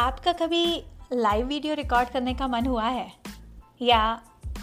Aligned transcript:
आपका 0.00 0.32
कभी 0.32 0.64
live 1.12 1.46
video 1.46 1.74
record 1.74 2.08
करने 2.08 2.34
का 2.34 2.46
मन 2.48 2.66
हुआ 2.66 2.86
है? 2.88 3.12
या 3.82 3.98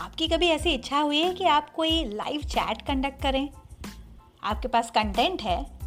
आपकी 0.02 0.28
कभी 0.28 0.48
ऐसी 0.48 0.70
इच्छा 0.70 1.00
हुई 1.00 1.18
है 1.18 1.34
कि 1.34 1.44
आप 1.44 1.70
कोई 1.70 2.04
लाइव 2.06 2.42
चैट 2.42 2.82
कंडक्ट 2.82 3.22
करें? 3.22 3.50
आपके 4.44 4.68
पास 4.68 4.90
कंटेंट 4.92 5.42
है। 5.42 5.80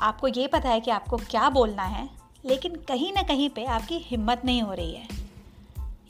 आपको 0.00 0.28
ये 0.28 0.46
पता 0.46 0.68
है 0.68 0.80
कि 0.80 0.90
आपको 0.90 1.16
क्या 1.16 1.50
बोलना 1.50 1.82
है, 1.82 2.08
लेकिन 2.44 2.76
कहीं 2.88 3.12
ना 3.12 3.22
कहीं 3.22 3.50
पे 3.50 3.64
आपकी 3.64 3.98
हिम्मत 3.98 4.42
नहीं 4.44 4.62
हो 4.62 4.72
रही 4.72 4.94
है। 4.94 5.06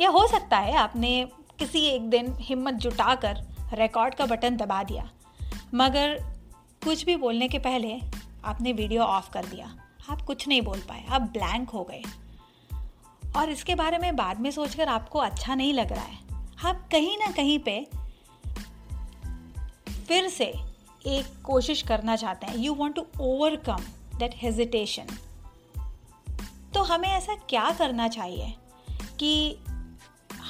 या 0.00 0.10
हो 0.10 0.26
सकता 0.26 0.58
है 0.58 0.76
आपने 0.76 1.28
किसी 1.58 1.86
एक 1.86 2.08
दिन 2.10 2.34
हिम्मत 2.40 2.74
जुटाकर 2.74 3.44
रिकॉर्ड 3.74 4.14
का 4.14 4.26
बटन 4.26 4.56
दबा 4.56 4.82
दिया, 4.82 5.10
मगर 5.74 6.18
कुछ 6.84 7.04
भी 7.04 7.16
बोलने 7.16 7.48
के 7.48 7.58
पहले 7.58 8.00
आपने 8.44 8.72
वीडियो 8.72 9.02
ऑफ़ 9.02 9.30
कर 9.30 9.44
दिया। 9.44 9.74
आप 10.10 10.22
कुछ 10.22 10.48
नहीं 10.48 10.62
बोल 10.62 10.78
पाए, 10.78 11.04
आप 11.10 11.22
ब्लैंक 11.22 11.70
हो 11.70 11.84
गए। 11.84 12.02
और 13.36 13.50
इसके 13.50 13.74
बारे 13.74 13.98
में 13.98 14.14
बाद 14.16 14.40
में 14.40 14.50
सोचकर 14.50 14.88
आपको 14.88 15.18
अच्छा 15.18 15.54
नहीं 15.54 15.72
लग 15.74 15.92
रहा 15.92 16.04
है। 16.04 16.18
आप 16.64 16.88
कहीं 16.92 17.16
ना 17.18 17.30
कहीं 17.32 17.58
पे 17.58 17.80
फिर 20.08 20.28
से 20.28 20.52
एक 21.06 21.26
कोशिश 21.44 21.82
करना 21.82 22.16
चाहते 22.16 22.46
हैं। 22.46 22.56
You 22.56 22.74
want 22.74 22.96
to 22.96 23.04
overcome 23.20 23.84
that 24.18 24.34
hesitation 24.36 25.06
तो 26.74 26.82
हमें 26.82 27.08
ऐसा 27.08 27.34
क्या 27.48 27.70
करना 27.70 28.08
चाहिए 28.08 28.54
कि 29.18 29.58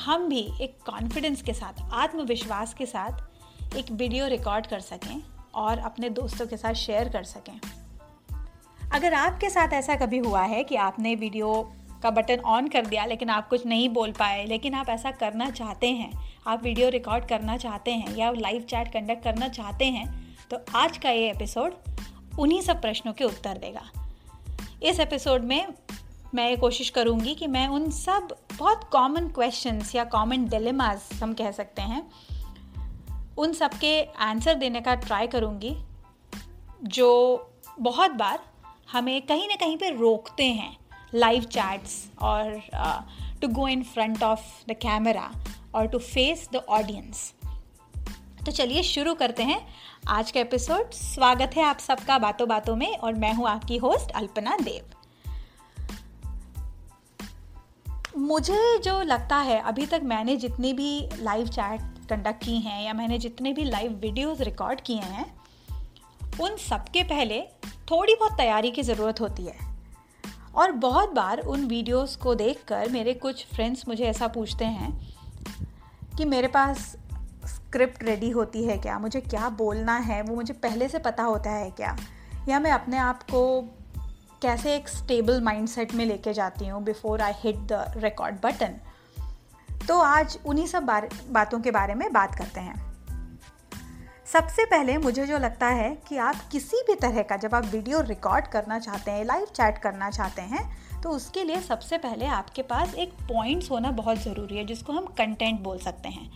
हम 0.04 0.28
भी 0.28 0.40
एक 0.60 0.78
कॉन्फिडेंस 0.86 1.42
के 1.42 1.52
साथ, 1.54 1.82
आत्मविश्वास 1.92 2.74
के 2.74 2.86
साथ 2.86 3.76
एक 3.76 3.90
वीडियो 3.90 4.26
रिकॉर्ड 4.26 4.66
कर 4.66 4.80
सकें 4.80 5.22
और 5.54 5.78
अपने 5.78 6.10
दोस्तों 6.10 6.46
के 6.46 6.56
साथ 6.56 6.74
शेयर 6.74 7.08
कर 7.08 7.24
सकें। 7.24 7.60
अगर 8.92 9.14
आपके 9.14 9.50
साथ 9.50 9.72
ऐसा 9.72 9.94
कभी 9.96 10.18
हुआ 10.18 10.42
है 10.42 10.62
कि 10.64 10.76
आपने 10.76 11.14
वीडियो 11.14 11.72
का 12.02 12.10
बटन 12.10 12.40
ऑन 12.46 12.68
कर 12.68 12.86
दिया, 12.86 13.04
लेकिन 13.04 13.30
आप 13.30 13.48
कुछ 13.48 13.66
नहीं 13.66 13.88
बोल 13.88 14.12
पाए। 14.12 14.44
लेकिन 14.46 14.74
आप 14.74 14.88
ऐसा 14.88 15.10
करना 15.10 15.50
चाहते 15.50 15.90
हैं, 15.90 16.10
आप 16.46 16.62
वीडियो 16.62 16.88
रिकॉर्ड 16.88 17.24
करना 17.24 17.56
चाहते 17.56 17.92
हैं 17.92 18.16
या 18.16 18.30
लाइव 18.30 18.62
चैट 18.62 18.92
कंडक्ट 18.92 19.22
करना 19.24 19.48
चाहते 19.48 19.84
हैं 19.86 20.08
तो 20.50 20.58
आज 20.76 20.98
का 20.98 21.10
ये 21.10 21.30
एपिसोड 21.30 21.72
उन्हीं 22.38 22.60
सब 22.60 22.80
प्रश्नों 22.80 23.12
के 23.12 23.24
उत्तर 23.24 23.58
देगा। 23.58 23.82
इस 24.82 25.00
एपिसोड 25.00 25.44
में 25.44 25.66
मैं 26.34 26.48
ये 26.50 26.56
कोशिश 26.56 26.90
करूँगी 26.90 27.34
कि 27.34 27.46
मैं 27.46 27.66
उन 27.68 27.90
सब 27.90 28.36
बहुत 28.58 28.88
कॉमन 28.92 29.28
क्वेश्चंस 29.28 29.94
या 29.94 30.04
कॉमन 30.06 30.44
डिलेमास 30.48 31.08
हम 31.22 31.32
कह 31.34 31.50
सकते 31.50 31.82
हैं, 31.82 32.02
उन 33.38 33.52
सब 33.52 33.74
के 33.74 34.02
आंसर 34.20 34.54
देने 34.54 34.80
का 34.80 34.94
ट्राई 34.96 35.26
करूँगी, 35.26 35.76
जो 36.82 37.08
बहुत 37.80 38.10
बार 38.10 38.38
हमें 38.92 39.20
कहीं 39.22 39.48
ना 39.48 39.56
कहीं 39.56 39.76
पे 39.76 39.90
रोकते 39.90 40.44
हैं। 40.44 40.76
लाइव 41.14 41.44
चैट्स 41.44 42.10
और 42.22 42.62
to 43.40 43.48
go 43.48 43.68
in 43.68 43.82
front 43.82 44.22
of 44.22 44.40
the 44.68 44.72
camera 44.72 45.30
और 45.74 45.86
टू 45.86 45.98
फेस 45.98 46.48
द 46.52 46.56
ऑडियंस 46.56 47.32
तो 48.46 48.52
चलिए 48.52 48.82
शुरू 48.82 49.14
करते 49.14 49.42
हैं 49.42 49.60
आज 50.08 50.30
का 50.30 50.40
एपिसोड 50.40 50.90
स्वागत 50.90 51.50
है 51.56 51.62
आप 51.62 51.78
सबका 51.78 52.18
बातों 52.18 52.48
बातों 52.48 52.76
में 52.76 52.96
और 52.96 53.14
मैं 53.14 53.32
हूँ 53.34 53.48
आपकी 53.48 53.76
होस्ट 53.76 54.10
अल्पना 54.10 54.56
देव। 54.56 54.84
मुझे 58.18 58.78
जो 58.78 59.02
लगता 59.02 59.36
है, 59.36 59.60
अभी 59.60 59.86
तक 59.86 60.00
मैंने 60.04 60.36
जितनी 60.36 60.72
भी 60.72 61.08
लाइव 61.16 61.48
चैट 61.48 61.80
कंडक्ट 62.08 62.44
की 62.44 62.56
हैं 62.60 62.82
या 62.82 62.92
मैंने 62.92 63.18
जितने 63.18 63.52
भी 63.52 63.64
लाइव 63.64 63.92
वीडियोस 63.92 64.40
रिकॉर्ड 64.40 64.80
किए 64.80 65.00
हैं, 65.00 65.26
उन 66.40 66.56
सबके 66.56 67.02
पहले 67.02 67.42
थोड़ी 67.90 68.14
बहुत 68.14 68.32
तैयारी 68.32 68.70
की 68.70 68.82
ज़रूरत 68.82 69.20
होती 69.20 69.42
है। 69.42 69.69
और 70.60 70.72
बहुत 70.72 71.12
बार 71.12 71.38
उन 71.38 71.64
वीडियोस 71.64 72.16
को 72.16 72.34
देखकर 72.34 72.88
मेरे 72.88 73.14
कुछ 73.14 73.46
फ्रेंड्स 73.54 73.88
मुझे 73.88 74.04
ऐसा 74.04 74.26
पूछते 74.26 74.64
हैं 74.64 75.14
कि 76.18 76.24
मेरे 76.24 76.48
पास 76.48 76.96
स्क्रिप्ट 77.44 78.02
रेडी 78.02 78.30
होती 78.30 78.64
है 78.64 78.78
क्या? 78.78 78.98
मुझे 78.98 79.20
क्या 79.20 79.48
बोलना 79.48 79.96
है? 79.96 80.22
वो 80.22 80.34
मुझे 80.34 80.54
पहले 80.54 80.88
से 80.88 80.98
पता 80.98 81.22
होता 81.22 81.50
है 81.50 81.70
क्या? 81.70 81.96
या 82.48 82.60
मैं 82.60 82.72
अपने 82.72 82.96
आप 82.96 83.22
को 83.22 83.62
कैसे 84.42 84.74
एक 84.74 84.88
स्टेबल 84.88 85.40
माइंडसेट 85.40 85.94
में 85.94 86.06
लेके 86.06 86.32
जाती 86.32 86.66
हूँ 86.66 86.84
before 86.84 87.20
I 87.20 87.32
hit 87.36 87.56
the 87.56 87.94
record 87.96 88.36
button 88.42 88.74
तो 89.88 89.98
आज 89.98 90.38
उन्हीं 90.46 90.66
सब 90.66 90.82
बातों 91.30 91.60
के 91.60 91.70
बारे 91.70 91.94
में 91.94 92.12
बात 92.12 92.34
करते 92.34 92.60
हैं। 92.60 92.89
सबसे 94.32 94.64
पहले 94.64 94.96
मुझे 94.98 95.26
जो 95.26 95.38
लगता 95.38 95.66
है 95.66 95.88
कि 96.08 96.16
आप 96.16 96.40
किसी 96.52 96.76
भी 96.86 96.94
तरह 96.94 97.22
का 97.22 97.36
जब 97.36 97.54
आप 97.54 97.64
वीडियो 97.64 98.00
रिकॉर्ड 98.00 98.46
करना 98.46 98.78
चाहते 98.78 99.10
हैं, 99.10 99.24
लाइव 99.24 99.46
चैट 99.46 99.78
करना 99.78 100.10
चाहते 100.10 100.42
हैं 100.42 101.00
तो 101.02 101.10
उसके 101.10 101.42
लिए 101.44 101.60
सबसे 101.60 101.98
पहले 101.98 102.26
आपके 102.26 102.62
पास 102.62 102.94
एक 102.94 103.12
पॉइंट्स 103.28 103.70
होना 103.70 103.90
बहुत 103.90 104.18
ज़रूरी 104.18 104.56
है 104.56 104.64
जिसको 104.64 104.92
हम 104.92 105.06
कंटेंट 105.18 105.60
बोल 105.60 105.78
सकते 105.78 106.08
हैं। 106.08 106.30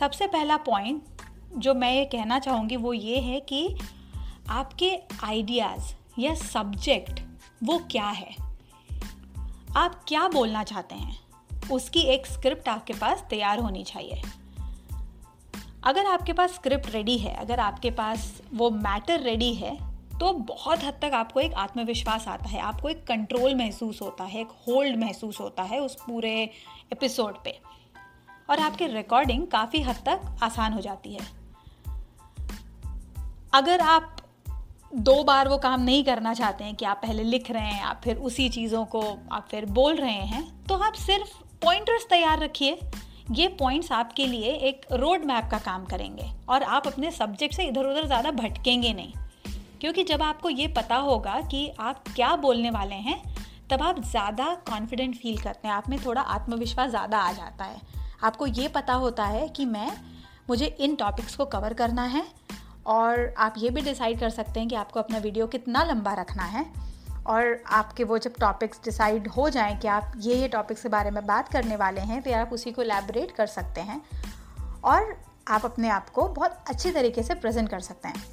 सबसे 0.00 0.26
पहला 0.26 0.56
पॉइंट 0.56 1.02
जो 1.56 1.74
मैं 1.74 1.92
ये 1.94 2.04
कहना 2.04 2.38
चाहूँगी 2.38 2.76
वो 2.76 2.92
ये 2.92 3.18
है 3.20 3.40
कि 3.40 3.78
आपके 4.48 4.90
आइडियाज़ 5.24 5.92
या 6.18 6.34
सब्जेक्ट 6.34 7.20
वो 7.64 7.78
क्या 7.90 8.06
है? 8.06 8.34
आप 9.76 10.00
क्या 10.08 10.28
बोलना 10.28 10.62
चाहते 10.64 10.94
हैं? 10.94 11.18
उसकी 11.70 12.00
एक 12.00 12.26
स्क्रिप्ट 12.26 12.68
आपके 12.68 12.92
पास 12.92 13.24
तैयार 13.30 13.58
होनी 13.58 13.84
चाहिए। 13.84 14.22
अगर 15.84 16.06
आपके 16.06 16.32
पास 16.32 16.52
स्क्रिप्ट 16.54 16.90
रेडी 16.90 17.16
है, 17.18 17.34
अगर 17.34 17.60
आपके 17.60 17.90
पास 17.90 18.40
वो 18.54 18.70
मैटर 18.70 19.20
रेडी 19.20 19.52
है 19.54 19.76
तो 20.20 20.32
बहुत 20.32 20.84
हद 20.84 20.98
तक 21.02 21.10
आपको 21.14 21.40
एक 21.40 21.54
आत्मविश्वास 21.54 22.26
आता 22.28 22.48
है, 22.48 22.60
आपको 22.60 22.88
एक 22.88 23.06
कंट्रोल 23.06 23.54
महसूस 23.54 24.00
होता 24.02 24.24
है, 24.24 24.40
एक 24.40 24.48
होल्ड 24.68 24.96
महसूस 24.96 25.40
होता 25.40 25.62
है 25.62 25.80
उस 25.80 25.94
पूरे 25.96 26.32
एपिसोड 26.92 27.42
पे। 27.44 27.58
और 28.50 28.60
आपकी 28.60 28.86
रिकॉर्डिंग 28.86 29.46
काफ़ी 29.46 29.80
हद 29.82 29.96
तक 30.06 30.38
आसान 30.42 30.72
हो 30.72 30.80
जाती 30.80 31.14
है। 31.14 31.26
अगर 33.54 33.80
आप 33.80 34.16
दो 34.94 35.22
बार 35.24 35.48
वो 35.48 35.58
काम 35.58 35.80
नहीं 35.80 36.04
करना 36.04 36.34
चाहते 36.34 36.64
हैं 36.64 36.74
कि 36.74 36.84
आप 36.84 37.00
पहले 37.02 37.22
लिख 37.22 37.50
रहे 37.50 37.62
हैं, 37.62 37.82
आप 37.82 38.00
फिर 38.04 38.16
उसी 38.18 38.48
चीज़ों 38.48 38.84
को 38.84 39.00
आप 39.32 39.46
फिर 39.50 39.66
बोल 39.66 39.96
रहे 39.96 40.24
हैं 40.26 40.66
तो 40.66 40.76
आप 40.76 40.92
सिर्फ़ 40.92 41.36
पॉइंटर्स 41.62 42.06
तैयार 42.10 42.38
रखिए। 42.38 42.78
ये 43.30 43.48
पॉइंट्स 43.50 43.90
आपके 43.92 44.26
लिए 44.26 44.52
एक 44.68 44.86
रोड 44.92 45.24
मैप 45.24 45.48
का 45.50 45.58
काम 45.60 45.84
करेंगे 45.84 46.30
और 46.48 46.62
आप 46.62 46.86
अपने 46.86 47.10
सब्जेक्ट 47.10 47.54
से 47.54 47.64
इधर 47.64 47.86
उधर 47.86 48.06
ज़्यादा 48.06 48.30
भटकेंगे 48.32 48.92
नहीं। 48.92 49.12
क्योंकि 49.80 50.04
जब 50.04 50.22
आपको 50.22 50.48
ये 50.50 50.66
पता 50.68 50.96
होगा 50.96 51.40
कि 51.42 51.68
आप 51.80 52.04
क्या 52.08 52.34
बोलने 52.36 52.70
वाले 52.70 52.94
हैं, 52.96 53.22
तब 53.70 53.82
आप 53.82 54.00
ज़्यादा 54.00 54.54
कॉन्फिडेंट 54.68 55.16
फील 55.16 55.38
करते 55.38 55.68
हैं। 55.68 55.74
आप 55.74 55.88
में 55.88 55.98
थोड़ा 56.04 56.20
आत्मविश्वास 56.20 56.90
ज़्यादा 56.90 57.18
आ 57.18 57.32
जाता 57.32 57.64
है। 57.64 57.80
आपको 58.24 58.46
ये 58.46 58.68
पता 58.68 58.94
होता 58.94 59.24
है 59.24 59.48
कि 59.48 59.64
मैं, 59.66 59.90
मुझे 60.48 60.66
इन 60.66 60.94
टॉपिक्स 60.96 61.36
को 61.36 61.44
कवर 61.46 61.74
करना 61.74 62.04
है 62.04 62.24
और 62.86 63.34
आप 63.38 63.54
ये 63.58 63.70
भी 63.70 63.80
डिसाइड 63.80 64.20
कर 64.20 64.30
सकते 64.30 64.60
हैं 64.60 64.68
कि 64.68 64.74
आपको 64.74 65.00
अपना 65.00 65.18
वीडियो 65.18 65.46
कितना 65.46 65.84
लंबा 65.84 66.14
रखना 66.14 66.44
है। 66.44 66.64
और 67.26 67.62
आपके 67.66 68.04
वो 68.04 68.18
जब 68.18 68.34
टॉपिक्स 68.40 68.80
डिसाइड 68.84 69.28
हो 69.28 69.50
जाएँ 69.50 69.78
कि 69.78 69.88
आप 69.88 70.12
ये 70.16 70.34
ये 70.34 70.48
टॉपिक्स 70.48 70.82
के 70.82 70.88
बारे 70.88 71.10
में 71.10 71.26
बात 71.26 71.48
करने 71.48 71.76
वाले 71.76 72.00
हैं 72.00 72.22
फिर 72.22 72.34
आप 72.34 72.52
उसी 72.52 72.72
को 72.72 72.82
एलेबरेट 72.82 73.30
कर 73.30 73.46
सकते 73.46 73.80
हैं 73.80 74.02
और 74.84 75.22
आप 75.48 75.64
अपने 75.64 75.88
आप 75.88 76.10
को 76.10 76.28
बहुत 76.28 76.64
अच्छे 76.68 76.90
तरीके 76.90 77.22
से 77.22 77.34
प्रेजेंट 77.34 77.68
कर 77.68 77.80
सकते 77.80 78.08
हैं। 78.08 78.24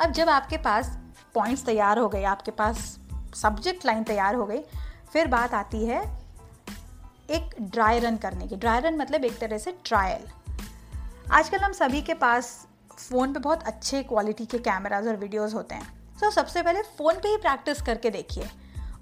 अब 0.00 0.10
जब 0.10 0.28
आपके 0.28 0.56
पास 0.56 0.98
पॉइंट्स 1.34 1.64
तैयार 1.64 1.98
हो 1.98 2.08
गए, 2.08 2.24
आपके 2.24 2.50
पास 2.50 2.98
सब्जेक्ट 3.34 3.86
लाइन 3.86 4.04
तैयार 4.04 4.34
हो 4.34 4.46
गई, 4.46 4.60
फिर 5.12 5.26
बात 5.26 5.54
आती 5.54 5.84
है 5.86 6.00
एक 7.30 7.54
ड्राई 7.60 7.98
रन 7.98 8.16
करने 8.16 8.46
की। 8.46 8.56
ड्राई 8.56 8.80
रन 8.80 8.96
मतलब 8.96 9.24
एक 9.24 9.38
तरह 9.38 9.58
से 9.58 9.78
ट्रायल 9.84 10.28
आजकल 11.32 11.58
हम 11.58 11.72
सभी 11.72 12.02
के 12.02 12.14
पास 12.14 12.68
फ़ोन 12.92 13.32
पे 13.32 13.40
बहुत 13.40 13.62
अच्छे 13.62 14.02
क्वालिटी 14.02 14.46
के 14.46 14.58
कैमराज 14.58 15.08
और 15.08 15.16
वीडियोस 15.16 15.54
होते 15.54 15.74
हैं। 15.74 16.01
तो 16.22 16.30
सबसे 16.30 16.62
पहले 16.62 16.82
फ़ोन 16.82 17.14
पे 17.14 17.28
ही 17.28 17.36
प्रैक्टिस 17.36 17.82
करके 17.82 18.10
देखिए 18.10 18.48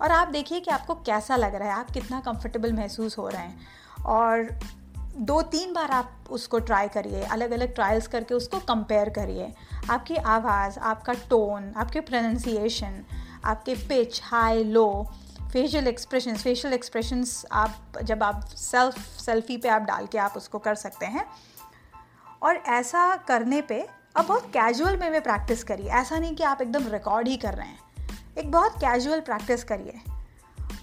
और 0.03 0.13
आप 0.13 0.29
देखिए 0.29 0.61
कि 0.61 0.71
आपको 0.71 0.95
कैसा 0.95 1.37
लग 1.37 1.55
रहा 1.55 1.69
है, 1.69 1.75
आप 1.75 1.91
कितना 1.91 2.21
कंफर्टेबल 2.21 2.73
महसूस 2.73 3.19
हो 3.19 3.29
रहे 3.29 3.43
हैं। 3.43 3.67
और 4.07 4.59
दो 5.17 5.43
तीन 5.43 5.73
बार 5.73 5.91
आप 5.91 6.13
उसको 6.31 6.59
ट्राई 6.59 6.89
करिए 6.89 7.23
अलग 7.23 7.51
अलग 7.51 7.75
ट्रायल्स 7.75 8.07
करके 8.07 8.35
उसको 8.35 8.59
कंपेयर 8.59 9.09
करिए। 9.09 9.53
आपकी 9.91 10.17
आवाज़, 10.17 10.79
आपका 10.79 11.13
टोन 11.13 11.73
आपके 11.77 12.01
प्रोनाउंसिएशन 12.01 13.05
आपके 13.45 13.75
pitch 13.75 14.21
high 14.25 14.65
low 14.65 15.07
facial 15.53 15.89
expression 15.89 16.37
facial 16.37 16.75
expressions 16.75 17.47
आप, 17.53 17.77
जब 18.03 18.23
आप 18.23 18.45
सेल्फ 18.45 18.99
सेल्फी 19.21 19.57
पे 19.57 19.69
आप 19.69 19.83
डाल 19.83 20.07
के 20.07 20.19
आप 20.19 20.37
उसको 20.37 20.59
कर 20.59 20.75
सकते 20.75 21.07
हैं। 21.07 21.27
और 22.43 22.57
ऐसा 22.57 23.17
करने 23.17 23.63
पे 23.63 23.87
अब 24.17 24.27
बहुत 24.27 24.45
कैजुअल 24.47 24.97
वे 24.97 25.11
में 25.11 25.21
प्रैक्टिस 25.21 25.65
करिए 25.65 25.87
ऐसा 25.87 26.19
नहीं 26.19 26.35
कि 26.37 26.43
आप 26.43 26.63
एकदम 26.63 26.87
रिकॉर्ड 26.89 27.29
ही 27.29 27.37
कर 27.37 27.55
रहे 27.55 27.67
हैं। 27.67 27.79
एक 28.39 28.51
बहुत 28.51 28.73
कैजुअल 28.73 29.21
प्रैक्टिस 29.21 29.65
करिए 29.65 30.01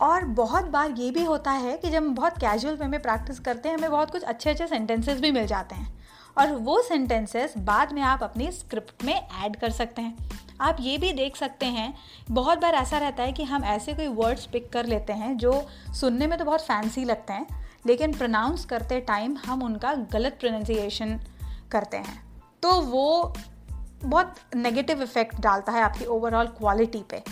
और 0.01 0.25
बहुत 0.25 0.65
बार 0.65 0.91
ये 0.91 1.12
भी 1.12 1.24
होता 1.24 1.51
है 1.51 1.77
कि 1.77 1.89
जब 1.89 1.97
हम 1.97 2.15
बहुत 2.15 2.38
कैजुअल 2.38 2.75
वे 2.75 2.88
में 2.88 3.01
प्रैक्टिस 3.01 3.39
करते 3.39 3.69
हैं, 3.69 3.77
हमें 3.77 3.91
बहुत 3.91 4.12
कुछ 4.12 4.24
अच्छे 4.24 4.50
अच्छे 4.50 4.68
सेंटेंसेस 4.68 5.19
भी 5.19 5.31
मिल 5.31 5.47
जाते 5.47 5.75
हैं। 5.75 6.06
और 6.38 6.51
वो 6.51 6.81
सेंटेंसेस 6.81 7.53
बाद 7.57 7.91
में 7.94 8.01
आप 8.01 8.24
अपनी 8.24 8.51
स्क्रिप्ट 8.51 9.03
में 9.03 9.13
ऐड 9.13 9.56
कर 9.56 9.71
सकते 9.71 10.01
हैं। 10.01 10.30
आप 10.62 10.77
ये 10.80 10.97
भी 10.97 11.13
देख 11.13 11.35
सकते 11.35 11.65
हैं, 11.65 11.94
बहुत 12.31 12.57
बार 12.57 12.73
ऐसा 12.73 12.97
रहता 12.97 13.23
है 13.23 13.33
कि 13.33 13.44
हम 13.44 13.63
ऐसे 13.63 13.94
कोई 13.94 14.07
वर्ड्स 14.07 14.45
पिक 14.45 14.71
कर 14.73 14.85
लेते 14.85 15.13
हैं 15.13 15.38
जो 15.38 15.68
सुनने 16.00 16.27
में 16.27 16.39
तो 16.39 16.45
बहुत 16.45 16.62
फैंसी 16.62 17.06
लगते 17.06 17.33
हैं, 17.33 17.47
लेकिन 17.85 18.13
प्रोनाउंस 18.13 18.65
करते 18.65 19.00
टाइम 19.00 19.38
हम 19.38 19.63
उनका 19.63 19.94
गलत 19.94 20.38
प्रोनाउंसिएशन 20.39 21.19
करते 21.71 21.97
हैं। 21.97 22.26
तो 22.63 22.80
वो 22.81 23.33
बहुत 24.04 24.36
नेगेटिव 24.56 25.01
इफ़ेक्ट 25.04 25.39
डालता 25.42 25.71
है 25.71 25.81
आपकी 25.81 26.06
ओवरऑल 26.06 26.48
क्वालिटी 26.57 27.04
पे। 27.09 27.24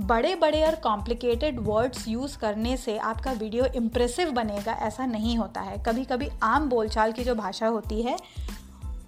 बड़े 0.00 0.34
बड़े 0.34 0.62
और 0.64 0.74
कॉम्प्लिकेटेड 0.74 1.58
वर्ड्स 1.60 2.06
यूज़ 2.08 2.36
करने 2.38 2.76
से 2.76 2.96
आपका 3.00 3.32
वीडियो 3.32 3.64
इम्प्रेसिव 3.76 4.30
बनेगा, 4.30 4.72
ऐसा 4.72 5.06
नहीं 5.06 5.36
होता 5.38 5.60
है। 5.60 5.82
कभी 5.86 6.04
कभी 6.04 6.28
आम 6.42 6.68
बोलचाल 6.68 7.12
की 7.12 7.24
जो 7.24 7.34
भाषा 7.34 7.66
होती 7.68 8.02
है, 8.02 8.16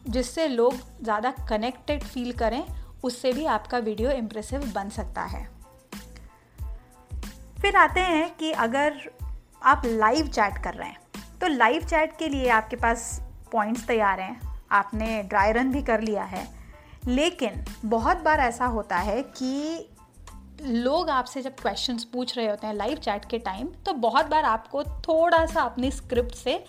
जिससे 0.09 0.47
लोग 0.49 0.75
ज़्यादा 1.03 1.31
कनेक्टेड 1.49 2.05
फील 2.05 2.33
करें, 2.33 2.63
उससे 3.05 3.33
भी 3.33 3.45
आपका 3.47 3.79
वीडियो 3.81 4.11
इम्प्रेसिव 4.13 4.73
बन 4.75 4.89
सकता 4.91 5.23
है। 5.25 5.47
फिर 7.61 7.77
आते 7.77 8.01
हैं 8.01 8.35
कि 8.37 8.51
अगर 8.53 9.01
आप 9.63 9.83
लाइव 9.87 10.27
चैट 10.29 10.63
कर 10.65 10.75
रहे 10.75 10.89
हैं 10.89 11.39
तो 11.41 11.47
लाइव 11.49 11.85
चैट 11.85 12.17
के 12.19 12.29
लिए 12.29 12.49
आपके 12.51 12.77
पास 12.77 13.21
पॉइंट्स 13.53 13.87
तैयार 13.87 14.21
हैं। 14.21 14.48
आपने 14.73 15.23
ड्राई 15.23 15.53
रन 15.53 15.73
भी 15.73 15.82
कर 15.82 16.00
लिया 16.00 16.25
है। 16.25 16.47
लेकिन 17.06 17.65
बहुत 17.85 18.17
बार 18.17 18.41
ऐसा 18.41 18.67
होता 18.67 18.97
है 18.97 19.23
कि 19.23 19.88
लोग 20.62 21.11
आपसे 21.11 21.43
जब 21.43 21.55
क्वेश्चंस 21.55 22.05
पूछ 22.05 22.37
रहे 22.37 22.47
होते 22.47 22.67
हैं 22.67 22.75
लाइव 22.75 22.99
चैट 22.99 23.25
के 23.25 23.38
टाइम 23.38 23.67
तो 23.87 23.93
बहुत 23.93 24.26
बार 24.26 24.44
आपको 24.44 24.82
थोड़ा 24.85 25.44
सा 25.47 25.62
अपनी 25.62 25.91
स्क्रिप्ट 25.91 26.35
से 26.35 26.65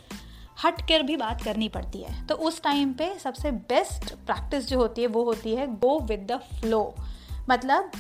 हट 0.64 0.82
कर 0.82 1.04
भी 1.04 1.16
बात 1.18 1.44
करनी 1.44 1.70
पड़ती 1.70 2.02
है। 2.02 2.26
तो 2.28 2.36
उस 2.36 2.62
टाइम 2.62 2.94
पे 2.94 3.14
सबसे 3.20 3.52
बेस्ट 3.52 4.14
प्रैक्टिस 4.16 4.68
जो 4.68 4.78
होती 4.78 5.02
है, 5.02 5.08
वो 5.08 5.24
होती 5.24 5.56
है 5.56 5.68
गो 5.68 6.00
विद 6.00 6.28
द 6.32 6.38
फ्लो 6.60 6.96
मतलब 7.50 7.92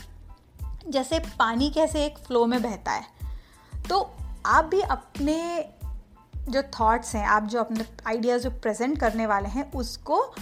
जैसे 0.88 1.20
पानी 1.40 1.70
कैसे 1.70 2.06
एक 2.06 2.18
फ्लो 2.18 2.46
में 2.46 2.62
बहता 2.62 2.92
है। 2.92 3.04
तो 3.90 4.00
आप 4.46 4.66
भी 4.66 4.82
अपने 4.82 5.38
जो 6.50 6.62
थॉट्स 6.62 7.16
हैं, 7.16 7.26
आप 7.26 7.44
जो 7.44 7.60
अपने 7.60 7.86
आइडियाज़ 8.08 8.44
जो 8.44 8.50
प्रेजेंट 8.50 9.00
करने 9.00 9.26
वाले 9.26 9.50
हैं, 9.50 9.72
उसको 9.72 10.36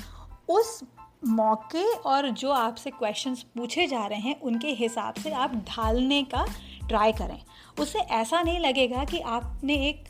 उस 0.50 0.84
मौके 1.28 1.94
और 1.94 2.30
जो 2.30 2.52
आपसे 2.52 2.90
क्वेश्चंस 2.90 3.42
पूछे 3.42 3.88
जा 3.88 4.06
रहे 4.06 4.20
हैं, 4.20 4.40
उनके 4.40 4.68
हिसाब 4.68 5.14
से 5.14 5.32
आप 5.32 5.56
ढालने 5.56 6.24
का 6.24 6.46
ट्राई 6.88 7.12
करें। 7.12 7.42
उससे 7.80 8.00
ऐसा 8.00 8.42
नहीं 8.42 8.60
लगेगा 8.60 9.04
कि 9.04 9.20
आपने 9.20 9.74
एक 9.74 10.04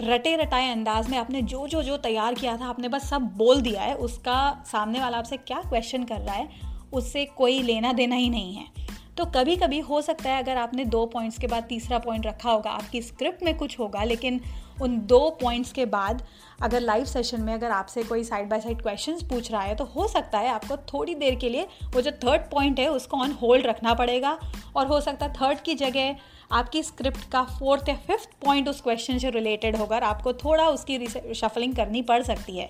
रटे 0.00 0.36
रटाए 0.36 0.72
अंदाज 0.72 1.08
में 1.08 1.18
आपने 1.18 1.42
जो 1.42 1.68
जो 1.68 1.82
जो 1.82 1.96
तैयार 1.96 2.34
किया 2.34 2.56
था, 2.56 2.66
आपने 2.66 2.88
बस 2.88 3.08
सब 3.10 3.22
बोल 3.22 3.60
दिया 3.60 3.82
है, 3.82 3.94
उसका 3.94 4.64
सामने 4.66 5.00
वाला 5.00 5.18
आपसे 5.18 5.36
क्या 5.36 5.58
क्वेश्चन 5.58 6.04
कर 6.04 6.20
रहा 6.20 6.34
है, 6.34 6.48
उससे 6.92 7.24
कोई 7.24 7.62
लेना 7.62 7.92
देना 7.92 8.16
ही 8.16 8.30
नहीं 8.30 8.54
है। 8.54 8.83
तो 9.16 9.24
कभी 9.24 9.54
कभी 9.56 9.78
हो 9.80 10.00
सकता 10.02 10.30
है 10.30 10.42
अगर 10.42 10.56
आपने 10.56 10.84
दो 10.84 11.04
पॉइंट्स 11.06 11.38
के 11.38 11.46
बाद 11.46 11.64
तीसरा 11.64 11.98
पॉइंट 11.98 12.26
रखा 12.26 12.50
होगा, 12.50 12.70
आपकी 12.70 13.02
स्क्रिप्ट 13.02 13.42
में 13.42 13.56
कुछ 13.56 13.78
होगा, 13.78 14.04
लेकिन 14.04 14.40
उन 14.82 14.98
दो 15.06 15.18
पॉइंट्स 15.40 15.72
के 15.72 15.84
बाद 15.86 16.22
अगर 16.62 16.80
लाइव 16.80 17.04
सेशन 17.04 17.40
में 17.40 17.52
अगर 17.54 17.70
आपसे 17.70 18.02
कोई 18.02 18.24
साइड 18.24 18.48
बाय 18.48 18.60
साइड 18.60 18.82
क्वेश्चंस 18.82 19.22
पूछ 19.22 19.50
रहा 19.52 19.62
है 19.62 19.74
तो 19.76 19.84
हो 19.84 20.06
सकता 20.08 20.38
है 20.38 20.48
आपको 20.48 20.76
थोड़ी 20.88 21.14
देर 21.14 21.34
के 21.34 21.48
लिए 21.48 21.66
वो 21.94 22.00
जो 22.00 22.10
थर्ड 22.24 22.42
पॉइंट 22.50 22.80
है 22.80 22.88
उसको 22.88 23.16
ऑन 23.16 23.32
होल्ड 23.32 23.66
रखना 23.66 23.94
पड़ेगा। 23.94 24.38
और 24.76 24.86
हो 24.86 25.00
सकता 25.00 25.26
है 25.26 25.32
थर्ड 25.32 25.60
की 25.60 25.74
जगह 25.74 26.16
आपकी 26.52 26.82
स्क्रिप्ट 26.82 27.30
का 27.32 27.42
फोर्थ 27.58 27.88
या 27.88 27.94
फिफ्थ 27.96 28.30
पॉइंट 28.44 28.68
उस 28.68 28.80
क्वेश्चन 28.80 29.18
से 29.18 29.30
रिलेटेड 29.30 29.76
होकर 29.76 30.02
आपको 30.02 30.32
थोड़ा 30.34 30.68
उसकी 30.68 31.06
शफलिंग 31.34 31.76
करनी 31.76 32.02
पड़ 32.02 32.22
सकती 32.22 32.58
है। 32.58 32.68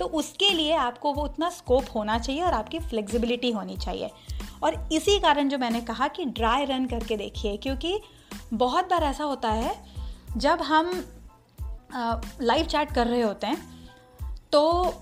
तो 0.00 0.06
उसके 0.14 0.50
लिए 0.50 0.74
आपको 0.76 1.12
वो 1.12 1.24
उतना 1.24 1.48
स्कोप 1.50 1.84
होना 1.94 2.18
चाहिए 2.18 2.42
और 2.42 2.52
आपकी 2.52 2.78
फ्लेक्सिबिलिटी 2.78 3.50
होनी 3.50 3.76
चाहिए। 3.76 4.10
और 4.62 4.88
इसी 4.92 5.18
कारण 5.20 5.48
जो 5.48 5.58
मैंने 5.58 5.80
कहा 5.80 6.08
कि 6.08 6.24
ड्राई 6.26 6.64
रन 6.64 6.86
करके 6.86 7.16
देखिए, 7.16 7.56
क्योंकि 7.56 7.98
बहुत 8.54 8.90
बार 8.90 9.04
ऐसा 9.04 9.24
होता 9.24 9.50
है, 9.50 9.74
जब 10.36 10.62
हम 10.62 10.92
लाइव 12.42 12.66
चैट 12.66 12.92
कर 12.92 13.06
रहे 13.06 13.20
होते 13.20 13.46
हैं 13.46 13.74
तो 14.52 14.94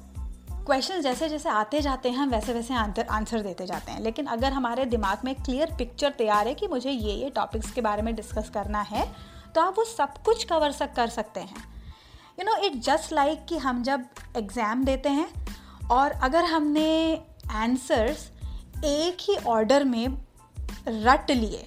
क्वेश्चन 0.66 1.00
जैसे 1.00 1.28
जैसे 1.28 1.48
आते 1.48 1.80
जाते 1.80 2.10
हैं 2.10 2.18
हम 2.18 2.30
वैसे 2.30 2.52
वैसे 2.52 2.74
आंसर 2.74 3.40
देते 3.40 3.66
जाते 3.66 3.92
हैं। 3.92 4.00
लेकिन 4.00 4.26
अगर 4.26 4.52
हमारे 4.52 4.84
दिमाग 4.86 5.24
में 5.24 5.34
क्लियर 5.34 5.74
पिक्चर 5.78 6.10
तैयार 6.10 6.48
है 6.48 6.54
कि 6.54 6.68
मुझे 6.68 6.90
ये 6.90 7.12
ये 7.14 7.30
टॉपिक्स 7.30 7.70
के 7.70 7.80
बारे 7.80 8.02
में 8.02 8.14
डिस्कस 8.16 8.50
करना 8.50 8.80
है 8.82 9.06
तो 9.54 9.60
आप 9.60 9.74
वो 9.78 9.84
सब 9.84 10.22
कुछ 10.24 10.44
कवर 10.44 10.72
सक, 10.72 10.92
कर 10.92 11.08
सकते 11.08 11.40
हैं। 11.40 11.73
You 12.38 12.44
know 12.44 12.56
it 12.66 12.80
just 12.82 13.12
like 13.12 13.44
कि 13.44 13.58
हम 13.58 13.82
जब 13.82 14.04
एग्ज़ाम 14.36 14.84
देते 14.84 15.08
हैं 15.08 15.28
और 15.90 16.10
अगर 16.22 16.44
हमने 16.44 17.14
आंसर्स 17.50 18.28
एक 18.84 19.16
ही 19.20 19.36
ऑर्डर 19.46 19.84
में 19.84 20.16
रट 20.88 21.30
लिए 21.30 21.66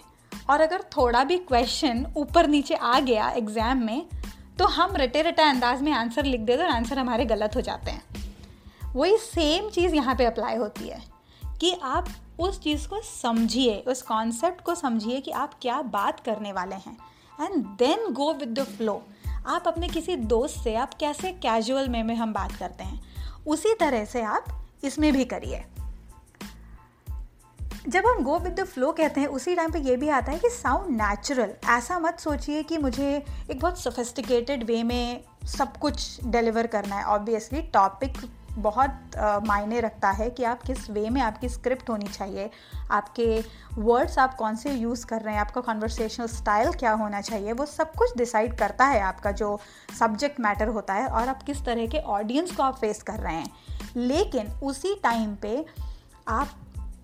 और 0.50 0.62
अगर 0.62 0.82
थोड़ा 0.98 1.24
भी 1.24 1.38
क्वेश्चन 1.38 2.06
ऊपर 2.18 2.48
नीचे 2.48 2.76
आ 2.76 3.00
गया 3.00 3.30
एग्ज़ाम 3.30 3.78
में 3.78 4.08
तो 4.60 4.66
हम 4.66 4.96
रटे 4.96 5.22
रटे 5.22 5.42
अंदाज 5.42 5.82
में 5.82 5.92
आंसर 5.92 6.26
लिख 6.26 6.42
देते 6.42 6.64
और 6.64 6.70
आंसर 6.70 7.00
हमारे 7.00 7.26
गलत 7.26 7.56
हो 7.56 7.62
जाते 7.62 7.92
हैं। 7.92 8.04
वही 8.96 9.18
सेम 9.18 9.70
चीज़ 9.70 9.96
यहाँ 9.96 10.16
पे 10.16 10.26
अप्लाई 10.26 10.56
होती 10.56 10.88
है 10.88 11.02
कि 11.60 11.72
आप 11.84 12.10
उस 12.40 12.60
चीज़ 12.62 12.88
को 12.88 13.02
समझिए, 13.02 13.80
उस 13.88 14.02
कॉन्सेप्ट 14.02 14.62
को 14.62 14.76
समझिए 14.76 15.20
कि 15.20 15.32
आप 15.32 15.54
क्या 15.62 15.82
बात 15.82 16.20
करने 16.20 16.52
वाले 16.52 16.76
हैं। 16.76 16.98
And 17.40 17.66
then 17.78 18.12
go 18.14 18.34
with 18.34 18.60
the 18.60 18.64
flow 18.68 19.02
आप 19.48 19.68
अपने 19.68 19.88
किसी 19.88 20.16
दोस्त 20.16 20.64
से 20.64 20.76
आप 20.76 20.94
कैसे 20.94 21.32
कैजुअल 21.34 21.88
में 21.90 22.04
में 22.04 22.16
हम 22.16 22.34
बात 22.34 22.52
करते 22.52 22.84
हैं, 22.84 23.02
उसी 23.48 23.74
तरह 23.74 24.06
से 24.06 24.22
आप 24.22 24.46
इसमें 24.84 25.12
भी 25.14 25.26
करिए। 25.26 25.64
जब 27.88 28.06
हम 28.06 28.24
गो 28.24 28.38
विद 28.40 28.60
द 28.60 28.64
फ्लो 28.64 28.92
कहते 28.92 29.22
हैं, 29.22 29.28
उसी 29.28 29.56
टाइम 29.56 29.72
पे 29.72 29.80
ये 29.80 29.96
भी 29.98 30.10
आता 30.10 30.32
है 30.32 30.40
कि 30.40 30.50
साउंड 30.50 31.02
नेचुरल 31.02 31.54
ऐसा 31.70 32.00
मत 32.00 32.20
सोचिए 32.20 32.64
कि 32.64 32.78
मुझे 32.78 33.26
एक 33.52 33.60
बहुत 33.60 33.80
सोफिस्टिकेटेड 33.80 34.64
वे 34.64 34.82
में 34.84 35.24
सब 35.48 35.78
कुछ 35.78 36.24
डिलीवर 36.24 36.68
करना 36.68 36.96
है। 36.96 37.04
ऑब्वियसली 37.06 37.62
टॉपिक 37.62 38.18
बहुत 38.58 39.12
मायने 39.48 39.80
रखता 39.80 40.10
है 40.10 40.30
कि 40.30 40.44
आप 40.44 40.62
किस 40.62 40.90
वे 40.90 41.10
में 41.10 41.22
आपकी 41.22 41.50
स्क्रिप्ट 41.50 41.90
होनी 41.90 42.08
चाहिए। 42.08 42.50
आपके 42.92 43.44
वर्ड्स 43.74 44.18
आप 44.20 44.36
कौन 44.36 44.56
से 44.56 44.74
यूज़ 44.74 45.06
कर 45.06 45.22
रहे 45.22 45.34
हैं, 45.34 45.42
आपका 45.42 45.62
कॉन्वर्सेशनल 45.62 46.28
स्टाइल 46.28 46.72
क्या 46.74 46.92
होना 46.92 47.22
चाहिए, 47.22 47.54
वो 47.54 47.66
सब 47.66 47.94
कुछ 47.94 48.18
डिसाइड 48.18 48.58
करता 48.58 48.86
है 48.86 49.02
आपका 49.02 49.32
जो 49.32 49.60
सब्जेक्ट 50.00 50.40
मैटर 50.40 50.68
होता 50.68 50.94
है 50.94 51.08
और 51.08 51.28
आप 51.28 51.44
किस 51.44 51.66
तरह 51.66 51.88
के 51.88 51.98
ऑडियंस 51.98 52.52
को 52.52 52.64
आप 52.64 52.78
फेस 52.78 53.02
कर 53.04 53.20
रहे 53.20 53.36
हैं। 53.36 53.52
लेकिन 53.96 54.48
उसी 54.64 54.96
टाइम 54.96 55.36
पे 55.36 55.66
आप 56.28 56.50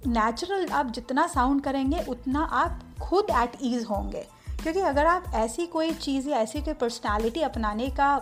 नेचुरल 0.08 0.68
आप 0.70 0.86
जितना 0.86 1.28
साउंड 1.28 1.64
करेंगे, 1.64 2.00
उतना 2.10 2.40
आप 2.40 2.82
खुद 3.02 3.28
एट 3.32 3.52
ईज़ 3.62 3.86
होंगे। 3.86 4.28
क्योंकि 4.64 4.80
अगर 4.80 5.06
आप 5.06 5.24
ऐसी 5.34 5.66
कोई 5.68 5.92
चीज़ 5.94 6.30
या 6.30 6.38
ऐसी 6.38 6.62
कोई 6.62 6.74
पर्सनालिटी 6.74 7.42
अपनाने 7.42 7.90
का 7.90 8.22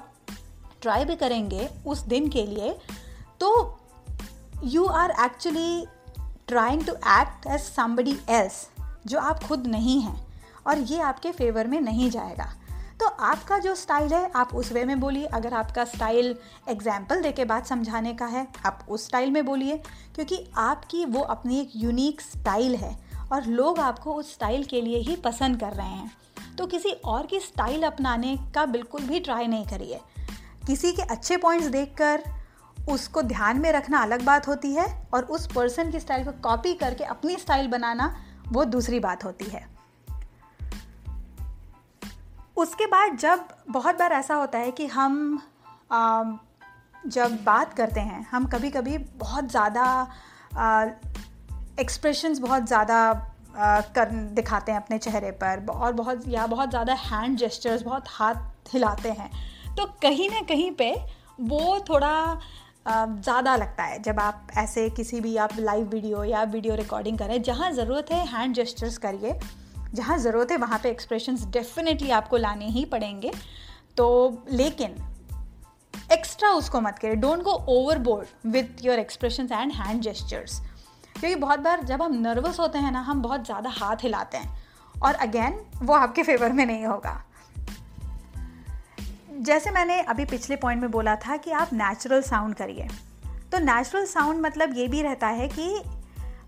ट्राई 0.82 1.06
भी 1.06 1.16
करेंगे 1.16 1.70
उस 1.88 2.00
दिन 2.00 2.30
के 2.30 2.46
लिए 2.46 2.78
तो 3.42 3.80
you 4.64 4.86
are 4.86 5.12
actually 5.26 5.86
trying 6.48 6.86
to 6.86 6.94
act 6.94 7.46
as 7.48 7.62
somebody 7.62 8.18
else 8.30 8.68
जो 9.08 9.20
आप 9.20 9.44
खुद 9.44 9.68
नहीं 9.68 10.00
हैं, 10.02 10.28
और 10.68 10.78
ये 10.78 11.00
आपके 11.02 11.32
फेवर 11.32 11.68
में 11.68 11.80
नहीं 11.82 12.10
जाएगा। 12.10 12.46
तो 13.00 13.06
आपका 13.06 13.58
जो 13.58 13.74
स्टाइल 13.76 14.14
है, 14.14 14.32
आप 14.32 14.54
उस 14.56 14.72
वे 14.72 14.84
में 14.86 15.00
बोलिए। 15.00 15.26
अगर 15.26 15.54
आपका 15.54 15.86
स्टाइल 15.86 16.36
एग्ज़ाम्पल 16.70 17.22
दे 17.22 17.32
के 17.32 17.46
बात 17.46 17.68
समझाने 17.68 18.14
का 18.14 18.26
है, 18.26 18.48
आप 18.66 18.86
उस 18.90 19.06
स्टाइल 19.06 19.32
में 19.32 19.46
बोलिए, 19.46 19.78
क्योंकि 20.16 20.44
आपकी 20.58 21.06
वो 21.06 21.22
अपनी 21.22 21.60
एक 21.60 21.72
यूनिक 21.76 22.22
स्टाइल 22.22 22.76
है, 22.76 22.96
और 23.32 23.46
लोग 23.46 23.80
आपको 23.80 24.14
उस 24.14 24.34
स्टाइल 24.34 24.64
के 24.64 24.82
लिए 24.82 24.98
ही 25.00 25.16
पसंद 25.16 25.60
कर 25.60 25.74
रहे 25.74 25.88
हैं। 25.88 26.12
तो 26.58 26.68
किसी 26.68 26.92
और 26.92 27.26
की 27.26 27.40
स्टाइल 27.40 27.84
अपनाने 27.84 28.38
का 28.56 28.66
बिल्कुल 28.66 29.02
भी 29.02 29.20
ट्राई 29.20 29.48
नहीं 29.48 29.66
करिए। 29.66 30.00
किसी 30.68 30.92
के 30.92 31.02
अच्छे 31.02 31.38
पॉइंट्स 31.38 31.68
देखकर 31.68 32.24
उसको 32.90 33.22
ध्यान 33.22 33.60
में 33.60 33.72
रखना 33.72 34.02
अलग 34.02 34.24
बात 34.24 34.48
होती 34.48 34.74
है 34.74 34.86
और 35.14 35.24
उस 35.24 35.48
पर्सन 35.48 35.92
की 35.92 36.00
स्टाइल 36.00 36.26
को 36.26 36.32
कॉपी 36.32 36.74
करके 36.74 37.04
अपनी 37.04 37.36
स्टाइल 37.36 37.68
बनाना 37.68 38.16
वो 38.48 38.66
दूसरी 38.66 39.00
बात 39.00 39.24
होती 39.26 39.46
है। 39.46 39.70
उसके 42.58 42.86
बाद 42.86 43.18
जब 43.18 43.48
बहुत 43.70 44.00
बार 44.00 44.12
ऐसा 44.12 44.36
होता 44.36 44.58
है 44.58 44.72
कि 44.72 44.88
हम 44.88 45.42
आ, 45.92 46.24
जब 47.08 47.44
बात 47.44 47.74
करते 47.74 48.00
हैं 48.00 48.28
हम 48.32 48.46
कभी 48.46 48.70
कभी 48.70 48.98
बहुत 48.98 49.50
ज़्यादा 49.52 49.86
एक्सप्रेशंस 51.80 52.40
बहुत 52.40 52.68
ज़्यादा 52.68 53.28
कर 53.96 54.10
दिखाते 54.10 54.72
हैं 54.72 54.82
अपने 54.82 54.98
चेहरे 54.98 55.32
पर 55.32 55.66
और 55.70 55.94
बहुत 55.94 56.28
या 56.28 56.48
बहुत 56.48 56.70
ज़्यादा 56.70 56.94
हैंड 56.94 57.38
जेस्चर्स 57.38 57.82
बहुत 57.82 58.04
हाथ 58.08 58.36
हिलाते 58.74 59.12
हैं 59.12 59.32
तो 59.76 59.86
कहीं 59.86 60.30
ना 60.30 60.42
कहीं 60.42 60.72
पे 60.72 60.94
वो 61.42 61.80
थोड़ा 61.90 62.40
ज़्यादा 62.86 63.56
लगता 63.56 63.84
है 63.84 64.02
जब 64.04 64.20
आप 64.20 64.48
ऐसे 64.58 64.90
किसी 64.90 65.20
भी 65.22 65.36
आप 65.38 65.52
लाइव 65.60 65.88
वीडियो 65.88 66.24
या 66.24 66.44
वीडियो 66.46 66.76
रिकॉर्डिंग 66.76 67.18
करें, 67.18 67.42
जहाँ 67.44 67.72
ज़रूरत 67.72 68.12
है 68.12 68.26
हैंड 68.28 68.56
जेस्टर्स 68.56 68.98
करिए, 68.98 69.40
जहाँ 69.94 70.18
ज़रूरत 70.18 70.52
है 70.52 70.58
वहाँ 70.58 70.80
पे 70.84 70.90
एक्सप्रेशंस 70.90 71.46
डेफिनेटली 71.54 72.12
आपको 72.12 72.38
लाने 72.38 72.70
ही 72.70 72.86
पड़ेंगे। 72.86 73.32
तो 73.98 74.44
लेकिन 74.50 74.96
एक्स्ट्रा 76.12 76.50
उसको 76.52 76.82
मत 76.82 77.00
करें 77.00 77.20
don't 77.20 77.42
go 77.44 77.52
overboard 78.00 78.48
with 78.48 78.84
your 78.86 79.00
expression 79.00 79.50
and 79.54 79.72
hand 79.74 80.02
gestures 80.02 80.60
क्योंकि 81.16 81.36
बहुत 81.36 81.60
बार 81.60 81.84
जब 81.84 82.02
हम 82.02 82.14
नर्वस 82.20 82.60
होते 82.60 82.80
हैं 82.80 82.92
ना, 82.92 83.00
हम 83.02 83.22
बहुत 83.22 83.46
ज़्यादा 83.46 83.70
हाथ 83.70 84.04
हिलाते 84.04 84.38
हैं। 84.38 84.60
और 84.96 85.14
अगेन 85.16 85.60
वो 85.82 85.94
आपके 85.94 86.24
फेवर 86.24 86.52
में 86.52 86.66
नहीं 86.66 86.86
होगा। 86.86 87.22
जैसे 89.42 89.72
मैंने 89.72 90.00
अभी 90.02 90.26
पिछले 90.26 90.56
पॉइंट 90.56 90.82
में 90.82 90.92
बोला 90.92 91.16
था 91.16 91.36
कि 91.38 91.52
आप 91.52 91.70
नेचुरल 91.74 92.22
साउंड 92.22 92.56
करिए। 92.56 92.88
तो 93.52 93.60
नेचुरल 93.60 94.06
साउंड 94.06 94.42
मतलब 94.42 94.78
ये 94.78 94.88
भी 94.88 95.02
रहता 95.02 95.28
है 95.28 95.48
कि 95.48 95.82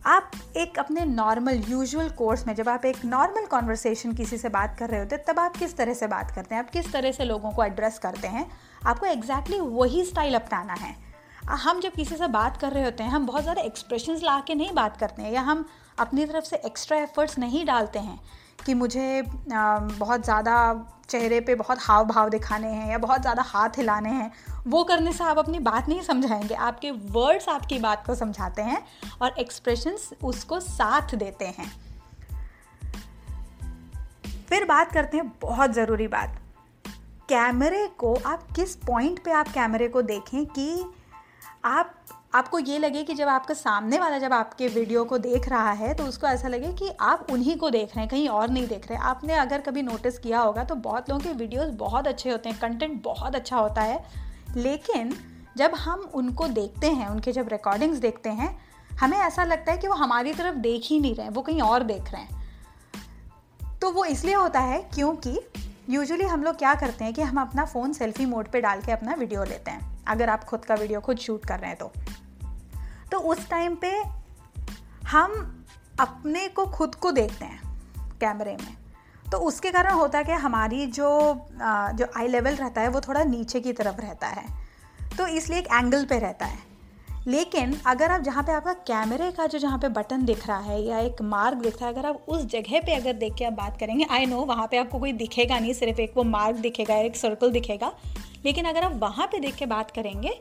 आप 0.05 0.31
एक 0.57 0.77
अपने 0.79 1.05
नॉर्मल 1.05 1.63
यूजुअल 1.69 2.09
कोर्स 2.09 2.45
में 2.47 2.53
जब 2.55 2.69
आप 2.69 2.85
एक 2.85 3.03
नॉर्मल 3.05 3.45
कॉन्वर्सेशन 3.45 4.13
किसी 4.13 4.37
से 4.37 4.49
बात 4.49 4.75
कर 4.79 4.89
रहे 4.89 4.99
होते 4.99 5.17
तब 5.17 5.39
आप 5.39 5.57
किस 5.57 5.75
तरह 5.77 5.93
से 5.93 6.07
बात 6.07 6.31
करते 6.31 6.55
हैं? 6.55 6.63
आप 6.63 6.69
किस 6.69 6.91
तरह 6.93 7.11
से 7.11 7.25
लोगों 7.25 7.51
को 7.51 7.63
एड्रेस 7.63 7.99
करते 7.99 8.27
हैं? 8.27 8.45
आपको 8.85 9.05
एग्जैक्टली 9.05 9.57
exactly 9.57 9.79
वही 9.79 10.03
स्टाइल 10.05 10.35
अपनाना 10.35 10.73
है। 10.73 10.95
हम 11.57 11.79
जब 11.79 11.91
किसी 11.91 12.15
से 12.15 12.27
बात 12.27 12.57
कर 12.57 12.71
रहे 12.71 12.83
होते 12.83 13.03
हैं, 13.03 13.11
हम 13.11 13.25
बहुत 13.25 13.41
ज़्यादा 13.41 13.61
एक्सप्रेशंस 13.61 14.23
ला 14.23 14.39
के 14.39 14.55
नहीं 14.55 14.73
बात 14.73 14.97
करते 14.97 15.21
हैं, 15.21 15.31
या 15.31 15.41
हम 15.41 15.65
अपनी 15.99 16.25
तरफ़ 16.25 16.45
से 16.45 16.61
एक्स्ट्रा 16.65 16.97
एफर्ट्स 16.97 17.37
नहीं 17.37 17.65
डालते 17.65 17.99
हैं। 17.99 18.19
कि 18.65 18.73
मुझे 18.73 19.21
बहुत 19.21 20.23
ज़्यादा 20.23 20.55
चेहरे 21.09 21.39
पे 21.39 21.55
बहुत 21.55 21.77
हाव 21.81 22.05
भाव 22.05 22.29
दिखाने 22.29 22.67
हैं 22.67 22.89
या 22.91 22.97
बहुत 22.97 23.21
ज़्यादा 23.21 23.41
हाथ 23.41 23.77
हिलाने 23.77 24.09
हैं, 24.09 24.31
वो 24.67 24.83
करने 24.83 25.13
से 25.13 25.23
आप 25.23 25.37
अपनी 25.37 25.59
बात 25.59 25.89
नहीं 25.89 26.01
समझाएँगे। 26.01 26.53
आपके 26.55 26.91
वर्ड्स 26.91 27.49
आपकी 27.49 27.79
बात 27.79 28.05
को 28.05 28.15
समझाते 28.15 28.61
हैं 28.61 28.81
और 29.21 29.35
एक्सप्रेशंस 29.39 30.09
उसको 30.23 30.59
साथ 30.59 31.15
देते 31.15 31.45
हैं। 31.47 31.71
फिर 34.49 34.65
बात 34.65 34.91
करते 34.91 35.17
हैं 35.17 35.31
बहुत 35.41 35.71
ज़रूरी 35.71 36.07
बात। 36.07 36.39
कैमरे 37.29 37.87
को 37.97 38.15
आप 38.25 38.47
किस 38.55 38.75
पॉइंट 38.77 39.23
पे 39.25 39.31
आप 39.31 39.47
कैमरे 39.47 39.87
को 39.87 40.01
देखें 40.01 40.45
कि 40.47 40.85
आप 41.65 41.93
आपको 42.33 42.59
ये 42.59 42.77
लगे 42.79 43.03
कि 43.03 43.13
जब 43.13 43.27
आपका 43.27 43.53
सामने 43.53 43.97
वाला 43.99 44.17
जब 44.17 44.33
आपके 44.33 44.67
वीडियो 44.67 45.03
को 45.05 45.17
देख 45.17 45.47
रहा 45.49 45.71
है 45.71 45.93
तो 45.93 46.03
उसको 46.03 46.27
ऐसा 46.27 46.47
लगे 46.47 46.71
कि 46.73 46.89
आप 46.99 47.27
उन्हीं 47.31 47.57
को 47.57 47.69
देख 47.69 47.89
रहे 47.89 47.99
हैं, 47.99 48.09
कहीं 48.09 48.29
और 48.29 48.49
नहीं 48.49 48.67
देख 48.67 48.87
रहे। 48.89 48.97
आपने 48.99 49.33
अगर 49.33 49.61
कभी 49.61 49.81
नोटिस 49.81 50.17
किया 50.19 50.39
होगा 50.39 50.63
तो 50.63 50.75
बहुत 50.75 51.09
लोगों 51.09 51.21
के 51.21 51.31
वीडियोस 51.31 51.69
बहुत 51.69 52.07
अच्छे 52.07 52.29
होते 52.29 52.49
हैं 52.49 52.59
कंटेंट 52.59 53.03
बहुत 53.03 53.35
अच्छा 53.35 53.57
होता 53.57 53.81
है। 53.81 54.03
लेकिन 54.55 55.13
जब 55.57 55.75
हम 55.75 56.09
उनको 56.13 56.47
देखते 56.47 56.87
हैं, 56.87 57.07
उनके 57.07 57.31
जब 57.31 57.47
रिकॉर्डिंग्स 57.47 57.97
देखते 57.97 58.29
हैं, 58.29 58.57
हमें 58.99 59.17
ऐसा 59.17 59.43
लगता 59.43 59.71
है 59.71 59.77
कि 59.77 59.87
वो 59.87 59.93
हमारी 59.93 60.33
तरफ़ 60.33 60.55
देख 60.55 60.81
ही 60.85 60.99
नहीं 60.99 61.15
रहे, 61.15 61.29
वो 61.29 61.41
कहीं 61.41 61.61
और 61.61 61.83
देख 61.83 62.11
रहे 62.11 62.21
हैं। 62.21 63.79
तो 63.81 63.91
वो 63.91 64.05
इसलिए 64.05 64.35
होता 64.35 64.59
है 64.59 64.81
क्योंकि 64.93 65.39
यूजुअली 65.89 66.25
हम 66.25 66.43
लोग 66.43 66.55
क्या 66.55 66.75
करते 66.75 67.03
हैं 67.03 67.13
कि 67.13 67.21
हम 67.21 67.41
अपना 67.41 67.65
फ़ोन 67.65 67.93
सेल्फी 67.93 68.25
मोड 68.25 68.47
पे 68.47 68.61
डाल 68.61 68.81
के 68.81 68.91
अपना 68.91 69.13
वीडियो 69.13 69.43
लेते 69.43 69.71
हैं। 69.71 70.05
अगर 70.05 70.29
आप 70.29 70.43
खुद 70.43 70.65
का 70.65 70.75
वीडियो 70.75 70.99
खुद 70.99 71.17
शूट 71.17 71.45
कर 71.45 71.59
रहे 71.59 71.69
हैं 71.69 71.77
तो। 71.77 71.91
तो 73.13 73.19
उस 73.19 73.49
टाइम 73.49 73.75
पे 73.75 73.89
हम 75.07 75.65
अपने 75.99 76.47
को 76.47 76.65
खुद 76.67 76.95
को 76.95 77.11
देखते 77.11 77.45
हैं 77.45 78.17
कैमरे 78.21 78.51
में। 78.51 78.75
तो 79.31 79.37
उसके 79.37 79.71
कारण 79.71 79.93
होता 79.93 80.17
है 80.17 80.23
कि 80.23 80.31
हमारी 80.31 80.85
जो 80.85 81.09
जो 81.95 82.05
आई 82.17 82.27
लेवल 82.27 82.55
रहता 82.55 82.81
है 82.81 82.87
वो 82.87 83.01
थोड़ा 83.01 83.23
नीचे 83.23 83.59
की 83.59 83.73
तरफ़ 83.73 84.01
रहता 84.01 84.27
है। 84.27 84.45
तो 85.17 85.27
इसलिए 85.27 85.59
एक 85.59 85.67
एंगल 85.67 86.05
पे 86.05 86.19
रहता 86.19 86.45
है। 86.45 86.57
लेकिन 87.27 87.75
अगर 87.87 88.11
आप 88.11 88.21
जहाँ 88.21 88.43
पे 88.43 88.51
आपका 88.51 88.73
कैमरे 88.87 89.31
का 89.31 89.47
जो 89.47 89.59
जहाँ 89.59 89.77
पे 89.79 89.89
बटन 89.89 90.25
दिख 90.25 90.47
रहा 90.47 90.59
है 90.59 90.81
या 90.81 90.99
एक 90.99 91.21
मार्क 91.21 91.57
दिख 91.57 91.77
रहा 91.77 91.87
है, 91.87 91.93
अगर 91.93 92.07
आप 92.07 92.25
उस 92.27 92.45
जगह 92.45 92.79
पे 92.79 92.95
अगर 92.95 93.13
देख 93.13 93.35
के 93.35 93.45
आप 93.45 93.53
बात 93.53 93.79
करेंगे 93.79 94.05
आई 94.11 94.25
नो 94.25 94.41
वहाँ 94.45 94.67
पे 94.71 94.77
आपको 94.77 94.99
कोई 94.99 95.11
दिखेगा 95.13 95.59
नहीं, 95.59 95.73
सिर्फ़ 95.73 96.01
एक 96.01 96.13
वो 96.17 96.23
मार्क 96.23 96.57
दिखेगा, 96.57 96.95
एक 96.95 97.15
सर्कल 97.15 97.51
दिखेगा। 97.51 97.93
लेकिन 98.45 98.65
अगर 98.65 98.83
आप 98.83 98.99
वहाँ 98.99 99.27
पे 99.27 99.39
देख 99.39 99.55
के 99.55 99.65
बात 99.65 99.91
करेंगे 99.91 100.39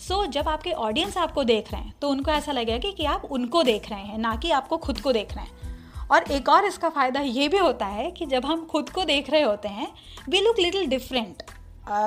सो 0.00 0.24
so, 0.24 0.30
जब 0.30 0.48
आपके 0.48 0.70
ऑडियंस 0.72 1.16
आपको 1.16 1.44
देख 1.44 1.72
रहे 1.72 1.80
हैं 1.80 1.94
तो 2.00 2.08
उनको 2.08 2.30
ऐसा 2.30 2.52
लगेगा 2.52 2.78
कि, 2.78 2.92
कि 2.92 3.04
आप 3.04 3.24
उनको 3.24 3.62
देख 3.62 3.90
रहे 3.90 4.00
हैं 4.00 4.18
ना 4.18 4.34
कि 4.36 4.50
आपको 4.50 4.76
खुद 4.76 5.00
को 5.00 5.12
देख 5.12 5.34
रहे 5.36 5.44
हैं। 5.44 6.08
और 6.08 6.22
एक 6.32 6.48
और 6.48 6.64
इसका 6.64 6.88
फ़ायदा 6.88 7.20
ये 7.20 7.48
भी 7.48 7.58
होता 7.58 7.86
है 7.86 8.10
कि 8.10 8.26
जब 8.26 8.44
हम 8.44 8.64
खुद 8.66 8.90
को 8.90 9.04
देख 9.04 9.30
रहे 9.30 9.42
होते 9.42 9.68
हैं 9.68 9.88
वी 10.28 10.40
लुक 10.40 10.58
लिटिल 10.58 10.86
डिफरेंट 10.86 11.42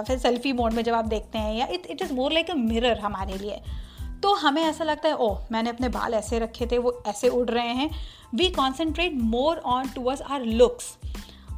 फिर 0.07 0.17
सेल्फी 0.17 0.53
मोड 0.53 0.73
में 0.73 0.83
जब 0.83 0.93
आप 0.93 1.05
देखते 1.05 1.38
हैं 1.38 1.55
या 1.55 1.67
it 1.67 1.85
it 1.85 2.01
is 2.01 2.13
more 2.13 2.31
like 2.31 2.50
a 2.51 2.55
mirror 2.55 3.00
हमारे 3.00 3.38
लिए। 3.38 3.62
तो 4.23 4.33
हमें 4.33 4.62
ऐसा 4.62 4.83
लगता 4.83 5.09
है 5.09 5.15
ओह 5.17 5.39
मैंने 5.51 5.69
अपने 5.69 5.89
बाल 5.89 6.13
ऐसे 6.13 6.39
रखे 6.39 6.65
थे 6.65 6.77
वो 6.77 7.01
ऐसे 7.07 7.29
उड़ 7.29 7.50
रहे 7.50 7.73
हैं। 7.73 7.89
We 8.35 8.50
concentrate 8.50 9.13
more 9.13 9.57
on 9.57 9.89
towards 9.89 10.21
our 10.21 10.41
looks 10.41 10.97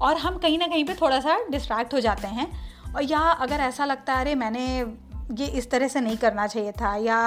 और 0.01 0.17
हम 0.17 0.37
कहीं 0.37 0.57
ना 0.57 0.67
कहीं 0.67 0.85
पे 0.85 0.93
थोड़ा 0.93 1.19
सा 1.19 1.37
डिस्ट्रैक्ट 1.49 1.93
हो 1.93 1.99
जाते 1.99 2.27
हैं। 2.27 2.47
और 2.95 3.03
या 3.03 3.19
अगर 3.19 3.59
ऐसा 3.59 3.85
लगता 3.85 4.13
है 4.13 4.21
अरे 4.21 4.35
मैंने 4.35 4.83
ये 5.31 5.45
इस 5.47 5.69
तरह 5.69 5.87
से 5.87 6.01
नहीं 6.01 6.17
करना 6.17 6.47
चाहिए 6.47 6.71
था, 6.71 6.95
या 6.95 7.17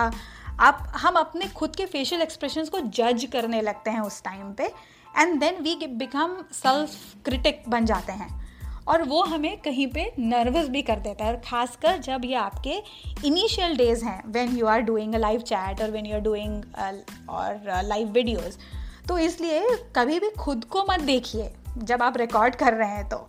आप, 0.61 0.93
हम 0.97 1.15
अपने 1.15 1.47
खुद 1.49 1.77
के 1.77 1.87
फेशियल 1.87 2.23
एक्सप्रेशंस 2.23 2.69
को 2.69 2.81
जज 2.81 3.29
करने 3.33 3.61
लगते 3.63 3.91
हैं 3.91 4.01
उस 4.01 4.23
टाइम 4.23 4.53
पे 4.53 4.65
and 5.15 5.39
then 5.41 5.63
we 5.63 5.87
become 5.87 6.37
self 6.55 7.25
critic 7.25 7.63
बन 7.69 7.85
जाते 7.85 8.13
हैं। 8.13 8.37
और 8.89 9.03
वो 9.03 9.23
हमें 9.23 9.57
कहीं 9.61 9.87
पे 9.87 10.13
नर्वस 10.19 10.69
भी 10.69 10.83
कर 10.83 10.99
देता 10.99 11.25
है, 11.25 11.33
और 11.33 11.41
ख़ासकर 11.41 11.99
जब 11.99 12.25
ये 12.25 12.35
आपके 12.37 12.77
इनिशियल 13.27 13.77
डेज़ 13.77 14.05
हैं 14.05 14.23
when 14.27 14.57
you 14.59 14.67
are 14.67 14.81
doing 14.83 15.15
a 15.15 15.19
live 15.19 15.41
chat 15.43 15.81
और 15.81 15.91
व्हेन 15.91 16.07
यू 16.07 16.15
आर 16.15 16.21
डूइंग 16.21 16.63
और 17.31 17.83
लाइव 17.85 18.09
वीडियोस 18.09 18.59
तो 19.09 19.19
इसलिए 19.19 19.77
कभी 19.97 20.19
भी 20.21 20.31
खुद 20.31 20.65
को 20.65 20.85
मत 20.91 21.01
देखिए, 21.01 21.51
जब 21.79 22.03
आप 22.03 22.17
रिकॉर्ड 22.17 22.55
कर 22.55 22.75
रहे 22.75 22.89
हैं 22.89 23.09
तो। 23.09 23.29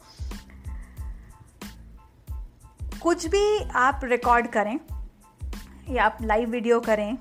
कुछ 3.01 3.25
भी 3.27 3.69
आप 3.77 4.01
रिकॉर्ड 4.03 4.47
करें, 4.47 4.79
या 5.89 6.05
आप 6.05 6.17
लाइव 6.21 6.49
वीडियो 6.49 6.79
करें, 6.79 7.17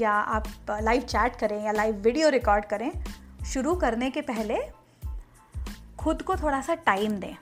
या 0.00 0.10
आप 0.10 0.46
लाइव 0.82 1.02
चैट 1.02 1.36
करें, 1.36 1.62
या 1.64 1.72
लाइव 1.72 1.96
वीडियो 1.96 2.28
रिकॉर्ड 2.28 2.64
करें, 2.64 2.90
शुरू 3.46 3.74
करने 3.74 4.10
के 4.10 4.20
पहले 4.22 4.58
खुद 5.98 6.22
को 6.22 6.36
थोड़ा 6.36 6.60
सा 6.60 6.74
टाइम 6.86 7.12
दें। 7.12 7.34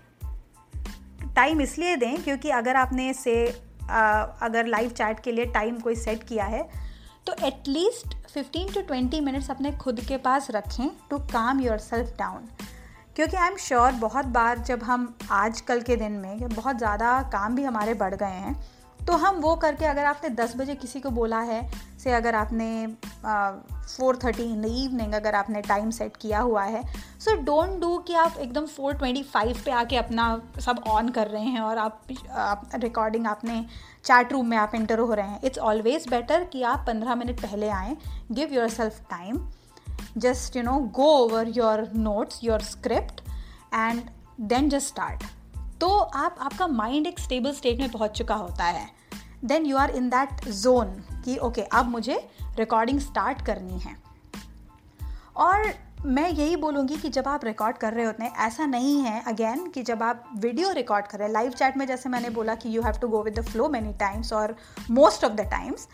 टाइम 1.35 1.61
इसलिए 1.61 1.97
दें 1.97 2.23
क्योंकि 2.23 2.51
अगर 2.51 2.77
आपने 2.77 3.13
से 3.15 3.35
अगर 3.83 4.67
लाइव 4.67 4.91
चैट 4.91 5.21
के 5.21 5.33
लिए 5.33 5.47
टाइम 5.47 5.79
कोई 5.81 5.95
सेट 5.95 6.23
किया 6.23 6.45
है 6.45 6.63
तो 7.27 7.35
एटलीस्ट 7.47 8.15
15 8.29 8.75
टू 8.75 8.81
20 8.85 9.21
मिनट्स 9.21 9.51
अपने 9.51 9.73
खुद 9.73 10.01
के 10.01 10.17
पास 10.17 10.47
रखें 10.51 10.89
टू 11.11 11.19
काम 11.33 11.61
योर 11.61 11.79
सेल्फ 11.79 12.17
डाउन 12.19 12.49
क्योंकि 13.19 13.37
आई 13.37 13.49
एम 13.49 13.57
श्योर 13.57 13.93
बहुत 13.93 14.25
बार 14.25 14.59
जब 14.59 14.83
हम 14.83 15.19
आज 15.31 15.61
कल 15.61 15.81
के 15.81 15.97
दिन 15.97 16.13
में 16.13 16.49
बहुत 16.49 16.79
ज़्यादा 16.79 17.23
काम 17.23 17.55
भी 17.55 17.65
हमारे 17.65 17.95
बढ़ 17.95 18.15
गए 18.15 18.27
हैं 18.27 18.55
तो 19.07 19.13
हम 19.13 19.37
वो 19.37 19.57
करके 19.57 19.85
अगर 19.85 20.05
आपने 20.05 20.31
10 20.31 20.57
बजे 20.57 20.75
किसी 20.75 21.01
को 21.01 21.11
बोला 21.11 21.41
है 21.41 21.71
से 22.05 22.13
अगर 22.13 22.35
आपने 22.35 22.87
four 23.97 24.19
thirty 24.25 24.43
in 24.43 24.63
the 24.63 24.65
evening 24.65 25.13
अगर 25.13 25.35
आपने 25.35 25.63
टाइम 25.63 25.91
सेट 25.91 26.17
किया 26.17 26.41
हुआ 26.41 26.63
है 26.63 26.85
सो 27.21 27.35
डोंट 27.43 27.81
डू 27.81 27.99
कि 27.99 28.15
आप 28.15 28.37
एकदम 28.39 28.67
फोर 28.67 28.95
ट्वेंटी 28.95 29.23
फाइव 29.23 29.63
पे 29.65 29.71
आके 29.71 29.97
अपना 29.97 30.43
सब 30.61 30.83
ऑन 30.89 31.09
कर 31.09 31.27
रहे 31.27 31.45
हैं 31.45 31.61
और 31.61 31.79
आप, 31.79 32.03
आप 32.33 32.71
रिकॉर्डिंग 32.75 33.27
आपने 33.27 33.67
चैट 34.05 34.33
रूम 34.33 34.47
में 34.47 34.57
आप 34.57 34.75
इंटर 34.75 34.99
हो 34.99 35.15
रहे 35.15 35.29
हैं। 35.29 35.41
इट्स 35.45 35.59
ऑलवेज 35.59 36.09
बेटर 36.09 36.45
कि 36.45 36.63
आप 36.63 36.85
पंद्रह 36.87 37.15
मिनट 37.15 37.41
पहले 37.41 37.69
आएँ 37.69 37.97
give 38.33 38.55
yourself 38.69 39.01
time 39.11 39.49
just 40.17 40.57
you 40.57 40.63
know 40.63 40.79
go 40.93 41.09
over 41.19 41.43
your 41.59 41.77
notes 42.07 42.43
your 42.43 42.59
script 42.61 43.23
and 43.75 44.03
then 44.51 44.71
just 44.71 44.95
start. 44.95 45.25
तो 45.81 45.89
आप 45.99 46.37
आपका 46.41 46.67
माइंड 46.67 47.07
एक 47.07 47.19
स्टेबल 47.21 47.53
स्टेट 47.53 47.79
में 47.79 47.91
पहुँच 47.91 48.11
चुका 48.11 48.35
होता 48.35 48.65
है। 48.65 48.89
Then 49.45 49.67
you 49.67 49.77
are 49.77 49.91
in 49.91 50.09
that 50.09 50.49
zone 50.49 50.87
कि 51.25 51.37
ओके 51.37 51.61
okay, 51.61 51.79
अब 51.79 51.87
मुझे 51.87 52.29
रिकॉर्डिंग 52.59 53.01
स्टार्ट 53.01 53.47
करनी 53.47 53.79
है। 53.79 53.97
और 55.37 55.75
मैं 56.07 56.31
यही 56.31 56.57
बोलूँगी 56.57 56.97
कि 56.97 57.09
जब 57.09 57.29
आप 57.29 57.45
रिकॉर्ड 57.45 57.77
कर 57.77 57.93
रहे 57.93 58.05
होते 58.05 58.25
हैं 58.25 58.37
ऐसा 58.37 58.67
नहीं 58.67 59.01
है 59.01 59.23
अगेन 59.27 59.71
कि 59.71 59.83
जब 59.83 60.03
आप 60.03 60.31
वीडियो 60.37 60.73
रिकॉर्ड 60.73 61.07
कर 61.07 61.19
रहे 61.19 61.29
हैं 61.29 61.33
लाइव 61.35 61.51
चैट 61.51 61.77
में 61.77 61.87
जैसे 61.87 62.09
मैंने 62.09 62.31
बोला 62.31 62.55
कि 62.55 62.77
you 62.77 62.83
have 62.83 62.99
to 62.99 63.09
go 63.09 63.23
with 63.23 63.39
the 63.39 63.43
flow 63.43 63.69
many 63.69 63.93
times 63.93 64.33
और 64.33 64.57
मोस्ट 64.91 65.25
ऑफ़ 65.25 65.33
द 65.33 65.41
टाइम्स 65.41 65.89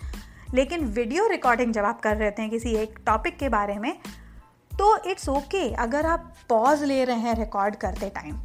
लेकिन 0.54 0.84
वीडियो 0.86 1.26
रिकॉर्डिंग 1.26 1.72
जब 1.72 1.84
आप 1.84 2.00
कर 2.00 2.16
रहे 2.16 2.30
थे 2.30 2.48
किसी 2.48 2.74
एक 2.74 2.98
टॉपिक 3.06 3.38
के 3.38 3.48
बारे 3.48 3.78
में 3.78 3.94
तो 4.72 4.96
इट्स 5.10 5.28
ओके 5.28 5.58
okay 5.60 5.78
अगर 5.78 6.06
आप 6.06 6.32
पॉज 6.48 6.82
ले 6.82 7.04
रहे 7.04 7.16
हैं 7.16 7.34
रिकॉर्ड 7.34 7.76
करते 7.76 8.10
टाइम 8.10 8.36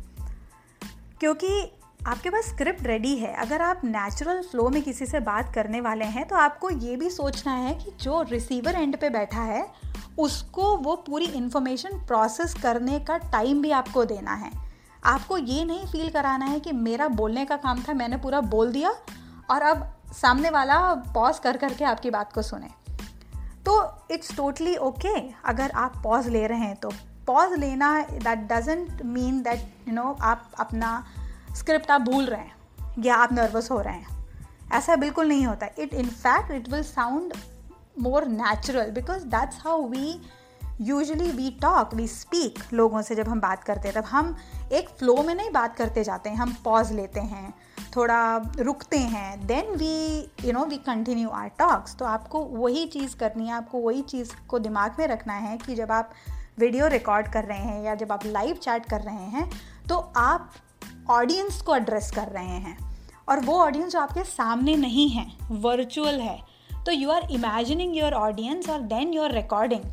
क्योंकि 1.20 1.50
आपके 2.08 2.30
पास 2.30 2.46
स्क्रिप्ट 2.46 2.86
रेडी 2.88 3.16
है। 3.16 3.34
अगर 3.36 3.62
आप 3.62 3.82
नेचुरल 3.86 4.42
फ्लो 4.42 4.68
में 4.70 4.82
किसी 4.82 5.06
से 5.06 5.20
बात 5.20 5.54
करने 5.56 5.82
वाले 5.82 6.06
हैं 6.06 6.28
तो 6.28 6.36
आपको 6.36 6.70
ये 6.70 6.96
भी 6.96 7.10
सोचना 7.10 7.54
है 7.54 7.74
कि 7.76 7.92
जो 8.02 8.22
रिसीवर 8.22 8.76
एंड 8.76 8.98
पे 8.98 9.10
बैठा 9.10 9.42
है, 9.42 9.66
उसको 10.18 10.76
वो 10.78 10.96
पूरी 11.08 11.26
इन्फॉर्मेशन 11.26 11.98
प्रोसेस 12.08 12.54
करने 12.54 13.00
का 13.00 13.18
टाइम 13.32 13.62
भी 13.62 13.72
आपको 13.72 14.06
देना 14.06 14.34
है। 14.34 14.52
आपको 15.04 15.38
ये 15.38 15.64
नहीं 15.66 15.86
फील 15.86 16.10
कराना 16.10 16.46
है 16.46 16.60
कि 16.60 16.72
मेरा 16.72 17.08
बोलने 17.10 17.46
का 17.46 17.56
काम 17.58 17.84
था, 17.84 17.94
मैंने 17.94 18.18
पूरा 18.18 18.42
बोल 18.42 18.72
दिया, 18.72 18.90
और 19.52 19.62
अब 19.62 19.88
सामने 20.14 20.50
वाला 20.50 20.80
पॉज 21.14 21.40
कर 21.40 21.58
करके 21.58 21.86
आपकी 21.86 22.10
बात 22.10 22.34
को 22.34 22.42
सुने। 22.42 22.70
तो 23.66 23.74
इट्स 24.12 24.36
टोटली 24.36 24.76
ओके 24.78 25.16
अगर 25.46 25.72
आप 25.72 26.02
पॉज 26.04 26.28
ले 26.28 26.46
रहे 26.48 26.60
हैं 26.60 26.76
तो। 26.76 26.92
पॉज 27.28 27.54
लेना 27.54 28.02
that 28.02 28.48
doesn't 28.54 29.02
mean 29.02 29.42
that 29.42 29.88
you 29.88 29.94
know 29.94 30.18
आप 30.22 30.50
अपना 30.60 31.04
स्क्रिप्ट 31.56 31.92
आप 31.92 32.02
भूल 32.02 32.26
रहे 32.26 32.40
हैं 32.40 32.94
या 33.00 33.16
आप 33.16 33.34
नर्वस 33.34 33.72
हो 33.72 33.82
रहे 33.82 33.94
हैं। 33.94 34.28
ऐसा 34.72 34.96
बिल्कुल 34.96 35.28
नहीं 35.28 35.46
होता। 35.46 35.68
It 35.80 35.94
in 35.94 36.10
fact 36.10 36.52
it 36.52 36.70
will 36.70 36.84
sound 36.84 37.34
more 38.00 38.26
natural 38.26 38.92
because 38.92 39.26
that's 39.26 39.58
how 39.66 39.88
we 39.88 40.22
usually 40.82 41.32
we 41.32 41.50
talk 41.62 41.94
we 41.94 42.08
speak 42.08 42.60
लोगों 42.74 43.02
से 43.02 43.16
जब 43.16 43.28
हम 43.28 43.42
बात 43.42 43.64
करते 43.64 43.88
हैं। 43.88 43.96
तब 43.96 44.06
हम 44.06 44.36
एक 44.72 44.90
फ्लो 44.90 45.24
में 45.24 45.34
नहीं 45.36 45.52
बात 45.52 45.76
करते 45.76 46.04
जाते 46.04 46.30
हैं, 46.30 46.38
हम 46.38 46.56
पॉज 46.64 46.92
लेते 46.92 47.20
हैं। 47.20 47.54
थोड़ा 47.96 48.38
रुकते 48.60 48.98
हैं 48.98 49.48
then 49.48 49.76
we 49.76 50.20
you 50.46 50.52
know 50.54 50.66
we 50.66 50.78
continue 50.78 51.30
our 51.30 51.48
talks 51.60 51.96
तो 51.96 52.06
आपको 52.06 52.40
वही 52.40 52.86
चीज़ 52.86 53.16
करनी 53.16 53.48
है, 53.48 53.54
आपको 53.54 53.80
वही 53.80 54.02
चीज़ 54.02 54.32
को 54.48 54.60
दिमाग 54.60 54.96
में 55.00 55.08
रखना 55.08 55.34
है 55.34 55.58
कि 55.58 55.76
जब 55.76 55.92
आप 55.92 56.12
वीडियो 56.60 56.88
रिकॉर्ड 56.88 57.28
कर 57.28 57.44
रहे 57.44 57.58
हैं 57.58 57.84
या 57.84 57.96
जब 57.96 58.12
आप 58.12 58.26
लाइव 58.26 58.56
चैट 58.56 58.86
कर 58.86 59.02
रहे 59.02 59.30
हैं 59.30 59.50
तो 59.90 59.98
आप 60.18 60.52
ऑडियंस 61.10 61.62
को 61.62 61.76
एड्रेस 61.76 62.12
कर 62.12 62.28
रहे 62.28 62.60
हैं। 62.66 62.78
और 63.30 63.40
वो 63.40 63.58
ऑडियंस 63.62 63.92
जो 63.92 64.00
आपके 64.00 64.24
सामने 64.24 64.76
नहीं 64.76 65.10
है 65.10 65.26
वर्चुअल 65.62 66.20
है 66.20 66.40
तो 66.86 66.92
you 66.92 67.10
are 67.10 67.28
imagining 67.32 67.98
your 67.98 68.14
audience 68.14 68.70
और 68.70 68.82
देन 68.88 69.14
यू 69.14 69.24
आर 69.24 69.34
रिकॉर्डिंग 69.34 69.84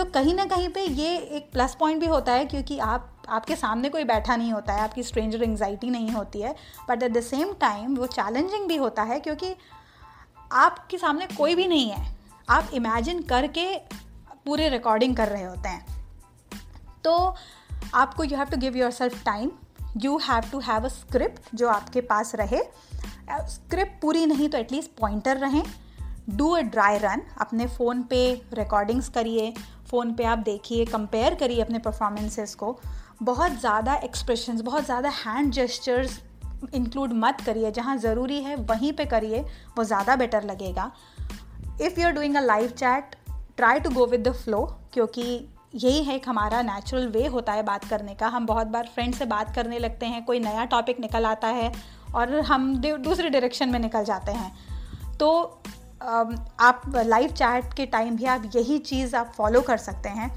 तो 0.00 0.04
कहीं 0.04 0.34
ना 0.34 0.44
कहीं 0.44 0.68
पे 0.68 0.82
ये 0.82 1.16
एक 1.36 1.50
प्लस 1.52 1.74
पॉइंट 1.74 2.00
भी 2.00 2.06
होता 2.06 2.32
है 2.32 2.44
क्योंकि 2.44 2.78
आप, 2.78 3.22
आपके 3.28 3.56
सामने 3.56 3.88
कोई 3.88 4.04
बैठा 4.04 4.36
नहीं 4.36 4.52
होता 4.52 4.72
है, 4.72 4.80
आपकी 4.80 5.02
स्ट्रेंजर 5.02 5.42
एंगजाइटी 5.42 5.90
नहीं 5.90 6.10
होती 6.10 6.40
है 6.40 6.54
but 6.88 7.02
at 7.02 7.12
the 7.12 7.20
same 7.20 7.52
time 7.60 7.96
वो 7.96 8.06
चैलेंजिंग 8.06 8.66
भी 8.68 8.76
होता 8.76 9.02
है 9.02 9.18
क्योंकि 9.20 9.54
आपके 10.52 10.98
सामने 10.98 11.26
कोई 11.26 11.54
भी 11.54 11.66
नहीं 11.66 11.90
है। 11.90 12.14
आप 12.48 12.70
इमेजिन 12.74 13.22
करके 13.22 13.66
पूरे 14.46 14.68
रिकॉर्डिंग 14.68 15.16
कर 15.16 15.28
रहे 15.28 15.44
होते 15.44 15.68
हैं। 15.68 15.84
तो 17.04 17.34
आपको 17.94 18.24
you 18.24 18.36
have 18.36 18.46
to 18.46 18.56
give 18.56 18.76
yourself 18.90 19.24
time 19.24 19.50
you 19.96 20.16
have 20.18 20.50
to 20.52 20.60
have 20.60 20.84
a 20.84 20.88
script 20.88 21.54
जो 21.54 21.68
आपके 21.68 22.00
पास 22.00 22.34
रहे। 22.34 22.62
स्क्रिप्ट 23.50 24.00
पूरी 24.02 24.26
नहीं 24.26 24.48
तो 24.48 24.58
एटलीस्ट 24.58 24.90
पॉइंटर 25.00 25.36
रहें। 25.36 25.62
डू 26.30 26.50
अ 26.50 26.60
ड्राई 26.62 26.98
रन 26.98 27.22
अपने 27.40 27.66
फ़ोन 27.66 28.02
पे 28.02 28.20
रिकॉर्डिंग्स 28.54 29.08
करिए। 29.08 29.52
फ़ोन 29.90 30.12
पे 30.14 30.24
आप 30.24 30.38
देखिए 30.38 30.84
कंपेयर 30.86 31.34
करिए 31.34 31.60
अपने 31.60 31.78
परफॉर्मेंसेस 31.78 32.54
को। 32.54 32.78
बहुत 33.22 33.58
ज़्यादा 33.60 33.94
एक्सप्रेशंस 34.04 34.60
बहुत 34.62 34.84
ज़्यादा 34.84 35.08
हैंड 35.16 35.52
जेस्चर्स 35.52 36.20
इंक्लूड 36.74 37.12
मत 37.14 37.40
करिए। 37.40 37.70
जहाँ 37.70 37.96
ज़रूरी 37.98 38.40
है, 38.42 38.56
वहीं 38.56 38.92
पे 38.92 39.04
करिए। 39.06 39.40
वो 39.78 39.84
ज़्यादा 39.84 40.16
बेटर 40.16 40.44
लगेगा। 40.44 40.90
If 41.80 42.00
you 42.00 42.06
are 42.06 42.12
doing 42.12 42.36
a 42.36 42.40
live 42.40 42.70
chat 42.70 43.16
try 43.56 43.80
to 43.80 43.90
go 43.90 44.06
with 44.06 44.28
the 44.28 44.32
flow 44.34 44.62
क्योंकि 44.92 45.22
यही 45.74 46.02
है 46.04 46.14
एक 46.16 46.28
हमारा 46.28 46.60
नेचुरल 46.62 47.06
वे 47.08 47.26
होता 47.26 47.52
है 47.52 47.62
बात 47.62 47.84
करने 47.84 48.14
का। 48.14 48.28
हम 48.28 48.46
बहुत 48.46 48.66
बार 48.66 48.88
फ्रेंड 48.94 49.14
से 49.14 49.24
बात 49.26 49.54
करने 49.54 49.78
लगते 49.78 50.06
हैं, 50.06 50.24
कोई 50.24 50.40
नया 50.40 50.64
टॉपिक 50.66 51.00
निकल 51.00 51.26
आता 51.26 51.48
है 51.48 51.72
और 52.14 52.34
हम 52.42 52.74
दूसरे 52.76 53.28
डायरेक्शन 53.28 53.68
में 53.68 53.78
निकल 53.78 54.04
जाते 54.04 54.32
हैं। 54.32 54.52
तो 55.18 55.28
आप 56.00 56.82
लाइव 56.96 57.30
चैट 57.30 57.74
के 57.74 57.86
टाइम 57.86 58.16
भी 58.16 58.24
आप 58.26 58.50
यही 58.56 58.78
चीज़ 58.80 59.16
आप 59.16 59.32
फॉलो 59.36 59.60
कर 59.60 59.76
सकते 59.78 60.08
हैं। 60.08 60.30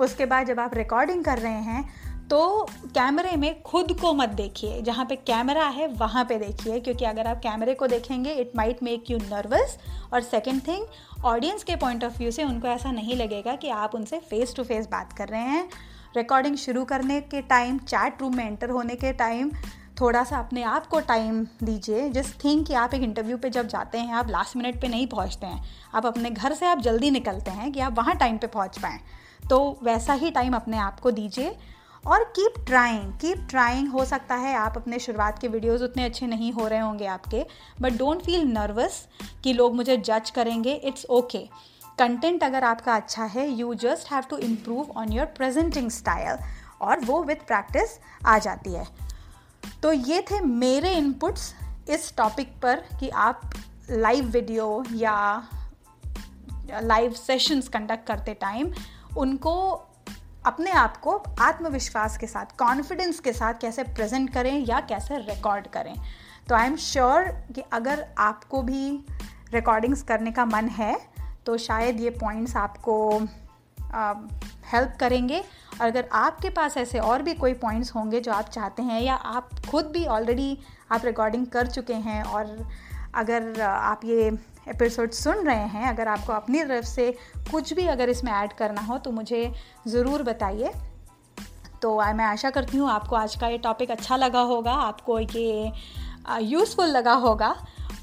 उसके 0.00 0.26
बाद 0.26 0.46
जब 0.46 0.60
आप 0.60 0.74
रिकॉर्डिंग 0.74 1.24
कर 1.24 1.38
रहे 1.38 1.60
हैं 1.62 2.28
तो 2.28 2.62
कैमरे 2.86 3.36
में 3.36 3.62
खुद 3.62 3.92
को 4.00 4.12
मत 4.14 4.28
देखिए। 4.30 4.80
जहाँ 4.82 5.04
पे 5.04 5.16
कैमरा 5.16 5.66
है, 5.66 5.86
वहाँ 5.88 6.24
पे 6.24 6.36
देखिए, 6.38 6.78
क्योंकि 6.80 7.04
अगर 7.04 7.26
आप 7.26 7.38
कैमरे 7.38 7.74
को 7.74 7.86
देखेंगे 7.86 8.32
it 8.32 8.52
might 8.56 8.82
make 8.82 9.10
you 9.10 9.18
nervous 9.18 9.76
और 10.12 10.20
सेकंड 10.20 10.66
थिंग 10.68 11.24
ऑडियंस 11.24 11.64
के 11.64 11.76
पॉइंट 11.76 12.04
ऑफ़ 12.04 12.18
व्यू 12.18 12.30
से 12.30 12.44
उनको 12.44 12.68
ऐसा 12.68 12.92
नहीं 12.92 13.16
लगेगा 13.16 13.54
कि 13.54 13.68
आप 13.70 13.94
उनसे 13.94 14.18
फेस 14.20 14.54
टू 14.56 14.64
फेस 14.64 14.86
बात 14.86 15.12
कर 15.12 15.28
रहे 15.28 15.40
हैं। 15.40 15.68
रिकॉर्डिंग 16.16 16.56
शुरू 16.56 16.84
करने 16.84 17.20
के 17.22 17.42
टाइम 17.42 17.78
चैट 17.78 18.20
रूम 18.20 18.36
में 18.36 18.44
एंटर 18.46 18.70
होने 18.70 18.94
के 18.94 19.12
टाइम 19.12 19.50
थोड़ा 20.00 20.22
सा 20.24 20.38
अपने 20.38 20.62
आप 20.62 20.86
को 20.86 21.00
टाइम 21.00 21.44
दीजिए। 21.62 22.08
जस्ट 22.08 22.44
थिंक 22.44 22.66
कि 22.66 22.74
आप 22.74 22.94
एक 22.94 23.02
इंटरव्यू 23.02 23.36
पे 23.38 23.50
जब 23.50 23.66
जाते 23.66 23.98
हैं, 23.98 24.14
आप 24.14 24.28
लास्ट 24.28 24.56
मिनट 24.56 24.80
पे 24.80 24.88
नहीं 24.88 25.06
पहुँचते 25.06 25.46
हैं। 25.46 25.62
आप 25.94 26.06
अपने 26.06 26.30
घर 26.30 26.54
से 26.54 26.66
आप 26.66 26.78
जल्दी 26.78 27.10
निकलते 27.10 27.50
हैं 27.50 27.72
कि 27.72 27.80
आप 27.80 27.98
वहाँ 27.98 28.16
टाइम 28.16 28.38
पे 28.38 28.46
पहुँच 28.46 28.78
पाएँ। 28.78 29.00
तो 29.50 29.78
वैसा 29.82 30.12
ही 30.12 30.30
टाइम 30.30 30.54
अपने 30.56 30.78
आप 30.78 31.00
को 31.00 31.10
दीजिए। 31.10 31.56
और 32.04 32.22
कीप 32.36 32.54
ट्राइंग 32.66 33.12
कीप 33.12 33.46
ट्राइंग 33.50 33.88
हो 33.88 34.04
सकता 34.04 34.34
है 34.34 34.54
आप 34.54 34.76
अपने 34.76 34.98
शुरुआत 34.98 35.38
के 35.38 35.48
वीडियोज़ 35.48 35.82
उतने 35.84 36.04
अच्छे 36.04 36.26
नहीं 36.26 36.52
हो 36.52 36.66
रहे 36.68 36.78
होंगे 36.78 37.06
आपके। 37.06 37.44
बट 37.80 37.92
डोंट 37.92 38.22
फील 38.22 38.46
नर्वस 38.48 39.06
कि 39.44 39.52
लोग 39.52 39.74
मुझे 39.74 39.96
जज 39.96 40.30
करेंगे 40.30 40.74
इट्स 40.74 41.04
ओके 41.10 41.38
कंटेंट 41.98 42.44
अगर 42.44 42.64
आपका 42.64 42.94
अच्छा 42.96 43.24
है 43.24 43.48
you 43.50 43.74
just 43.74 44.12
have 44.12 44.24
to 44.30 44.36
improve 44.36 44.90
on 44.96 45.12
your 45.12 45.26
presenting 45.26 45.90
style 45.90 46.38
और 46.80 47.00
वो 47.00 47.22
विथ 47.22 47.46
प्रैक्टिस 47.46 47.98
आ 48.26 48.38
जाती 48.38 48.72
है। 48.72 48.86
तो 49.82 49.92
ये 49.92 50.20
थे 50.20 50.40
मेरे 50.40 50.94
इनपुट्स 50.94 51.54
इस 51.88 52.16
टॉपिक 52.16 52.48
पर 52.62 52.84
कि 53.00 53.08
आप 53.08 53.40
लाइव 53.90 54.24
वीडियो 54.24 54.84
या 54.92 55.48
लाइव 56.82 57.12
सेशंस 57.12 57.68
कंडक्ट 57.68 58.06
करते 58.06 58.34
टाइम 58.34 58.72
उनको 59.16 59.70
अपने 60.46 60.70
आप 60.70 60.96
को 60.96 61.22
आत्मविश्वास 61.40 62.18
के 62.18 62.26
साथ 62.26 62.56
कॉन्फिडेंस 62.58 63.20
के 63.20 63.32
साथ 63.32 63.54
कैसे 63.54 63.82
प्रेजेंट 63.82 64.32
करें 64.32 64.66
या 64.66 64.80
कैसे 64.80 65.18
रिकॉर्ड 65.18 65.66
करें। 65.66 65.94
तो 66.48 66.54
आई 66.54 66.66
एम 66.66 66.76
श्योर 66.76 67.22
कि 67.54 67.62
अगर 67.72 68.06
आपको 68.18 68.62
भी 68.62 69.04
रिकॉर्डिंग्स 69.54 70.02
करने 70.02 70.30
का 70.30 70.44
मन 70.44 70.68
है 70.68 71.00
तो 71.46 71.56
शायद 71.56 72.00
ये 72.00 72.10
पॉइंट्स 72.10 72.56
आपको 72.56 73.20
हेल्प 73.92 74.96
करेंगे। 75.00 75.38
और 75.80 75.86
अगर 75.86 76.08
आपके 76.14 76.50
पास 76.50 76.76
ऐसे 76.76 76.98
और 77.00 77.22
भी 77.22 77.34
कोई 77.34 77.54
पॉइंट्स 77.56 77.94
होंगे 77.94 78.20
जो 78.20 78.32
आप 78.32 78.48
चाहते 78.48 78.82
हैं 78.82 79.00
या 79.02 79.14
आप 79.14 79.48
खुद 79.70 79.86
भी 79.86 80.04
ऑलरेडी 80.08 80.56
आप 80.92 81.04
रिकॉर्डिंग 81.04 81.46
कर 81.46 81.66
चुके 81.66 81.94
हैं 81.94 82.22
और 82.24 82.56
अगर 83.14 83.60
आप 83.60 84.04
ये 84.04 84.30
एपिसोड 84.68 85.10
सुन 85.12 85.46
रहे 85.46 85.66
हैं, 85.68 85.88
अगर 85.88 86.08
आपको 86.08 86.32
अपनी 86.32 86.62
तरफ़ 86.64 86.84
से 86.86 87.10
कुछ 87.50 87.72
भी 87.72 87.86
अगर 87.86 88.08
इसमें 88.08 88.32
ऐड 88.32 88.52
करना 88.52 88.80
हो 88.80 88.98
तो 88.98 89.10
मुझे 89.12 89.52
ज़रूर 89.86 90.22
बताइए। 90.22 90.72
तो 91.82 91.96
मैं 91.96 92.24
आशा 92.24 92.50
करती 92.50 92.78
हूँ 92.78 92.90
आपको 92.90 93.16
आज 93.16 93.36
का 93.36 93.48
ये 93.48 93.58
टॉपिक 93.58 93.90
अच्छा 93.90 94.16
लगा 94.16 94.40
होगा, 94.42 94.72
आपको 94.72 95.18
ये 95.18 95.72
यूज़फुल 96.42 96.88
लगा 96.88 97.12
होगा 97.16 97.54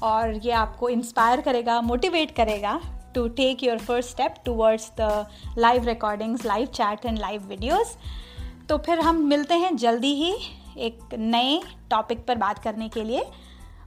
और 0.02 0.34
ये 0.36 0.52
आपको 0.52 0.88
इंस्पायर 0.88 1.40
करेगा 1.40 1.80
मोटिवेट 1.80 2.36
करेगा। 2.36 2.80
To 3.14 3.28
take 3.28 3.62
your 3.62 3.78
first 3.78 4.10
step 4.10 4.38
towards 4.44 4.88
the 5.00 5.10
live 5.58 5.86
recordings, 5.86 6.44
live 6.44 6.70
chat 6.72 7.06
and 7.06 7.20
live 7.20 7.46
videos. 7.52 7.96
तो 8.68 8.78
फिर 8.78 9.00
हम 9.00 9.16
मिलते 9.16 9.54
हैं 9.54 9.76
जल्दी 9.76 10.14
ही 10.14 10.34
एक 10.78 11.14
नए 11.14 11.60
टॉपिक 11.90 12.26
पर 12.26 12.34
बात 12.34 12.58
करने 12.58 12.88
के 12.88 13.04
लिए 13.04 13.24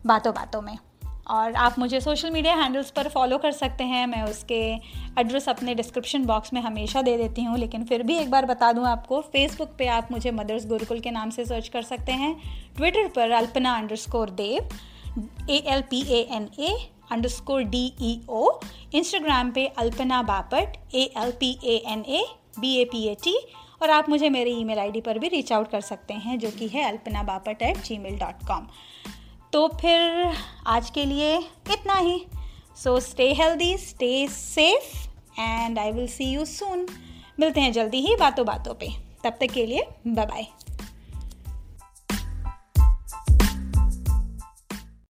बातों 0.05 0.33
बातों 0.33 0.61
में। 0.61 0.77
और 1.27 1.53
आप 1.53 1.75
मुझे 1.79 2.01
सोशल 2.01 2.31
मीडिया 2.31 2.55
हैंडल्स 2.55 2.91
पर 2.91 3.07
फॉलो 3.07 3.37
कर 3.37 3.51
सकते 3.51 3.83
हैं। 3.83 4.07
मैं 4.07 4.23
उसके 4.23 4.59
एड्रेस 5.19 5.49
अपने 5.49 5.75
डिस्क्रिप्शन 5.75 6.25
बॉक्स 6.25 6.53
में 6.53 6.61
हमेशा 6.61 7.01
दे 7.01 7.17
देती 7.17 7.43
हूँ। 7.43 7.57
लेकिन 7.57 7.83
फिर 7.83 8.03
भी 8.03 8.15
एक 8.15 8.31
बार 8.31 8.45
बता 8.45 8.71
दूँ 8.73 8.85
आपको 8.85 9.21
फेसबुक 9.21 9.75
पे 9.77 9.87
आप 9.87 10.07
मुझे 10.11 10.31
मदर्स 10.31 10.67
गुरुकुल 10.67 10.99
के 10.99 11.11
नाम 11.11 11.29
से 11.29 11.45
सर्च 11.45 11.67
कर 11.67 11.81
सकते 11.81 12.11
हैं। 12.11 12.35
ट्विटर 12.75 13.07
पर 13.07 13.31
Alpana 13.31 13.75
underscore 13.95 14.29
Deo 14.29 14.69
A 15.49 15.57
L 15.67 15.81
P 15.81 16.01
A 16.01 16.27
N 16.31 16.49
A 16.59 16.89
underscore 17.11 17.63
D 17.63 17.85
E 18.01 18.19
O 18.29 18.51
Instagram 18.93 19.51
पे 19.51 19.65
Alpana 19.77 20.21
Bapat 20.23 20.77
A 20.95 21.03
L 21.17 21.31
P 21.39 21.57
A 21.63 21.75
N 21.87 22.03
A 22.07 22.23
B 22.59 22.75
A 22.75 22.85
P 22.85 23.05
A 23.07 23.15
T 23.23 23.35
और 23.81 23.89
आप 23.89 24.09
मुझे 24.09 24.29
मेरी 24.29 24.51
ईमेल 24.51 24.79
आईडी 24.79 25.01
पर 25.01 25.19
भी 25.19 25.27
रीच 25.27 25.51
आउट 25.53 25.69
कर 25.69 25.81
सकते 25.81 26.13
हैं, 26.13 26.37
जो 26.39 26.49
कि 26.51 26.67
है 26.67 26.83
Alpana 26.83 27.23
Bapat 27.23 27.61
at 27.61 27.77
Gmail 27.97 28.17
dot 28.17 28.45
com 28.47 28.67
तो 29.53 29.67
फिर 29.81 30.33
आज 30.67 30.89
के 30.89 31.05
लिए 31.05 31.35
इतना 31.37 31.95
ही. 31.95 32.21
So 32.83 32.99
stay 32.99 33.31
healthy 33.33 33.77
stay 33.77 34.27
safe 34.27 35.39
and 35.39 35.79
I 35.79 35.91
will 35.91 36.07
see 36.07 36.31
you 36.31 36.45
soon 36.45 36.87
मिलते 37.39 37.61
हैं 37.61 37.71
जल्दी 37.73 38.01
ही 38.01 38.15
बातों 38.15 38.45
बातों 38.45 38.73
पे. 38.73 38.91
तब 39.23 39.37
तक 39.41 39.51
के 39.53 39.65
लिए 39.65 39.87
बाय 40.07 40.25
बाय 40.25 40.45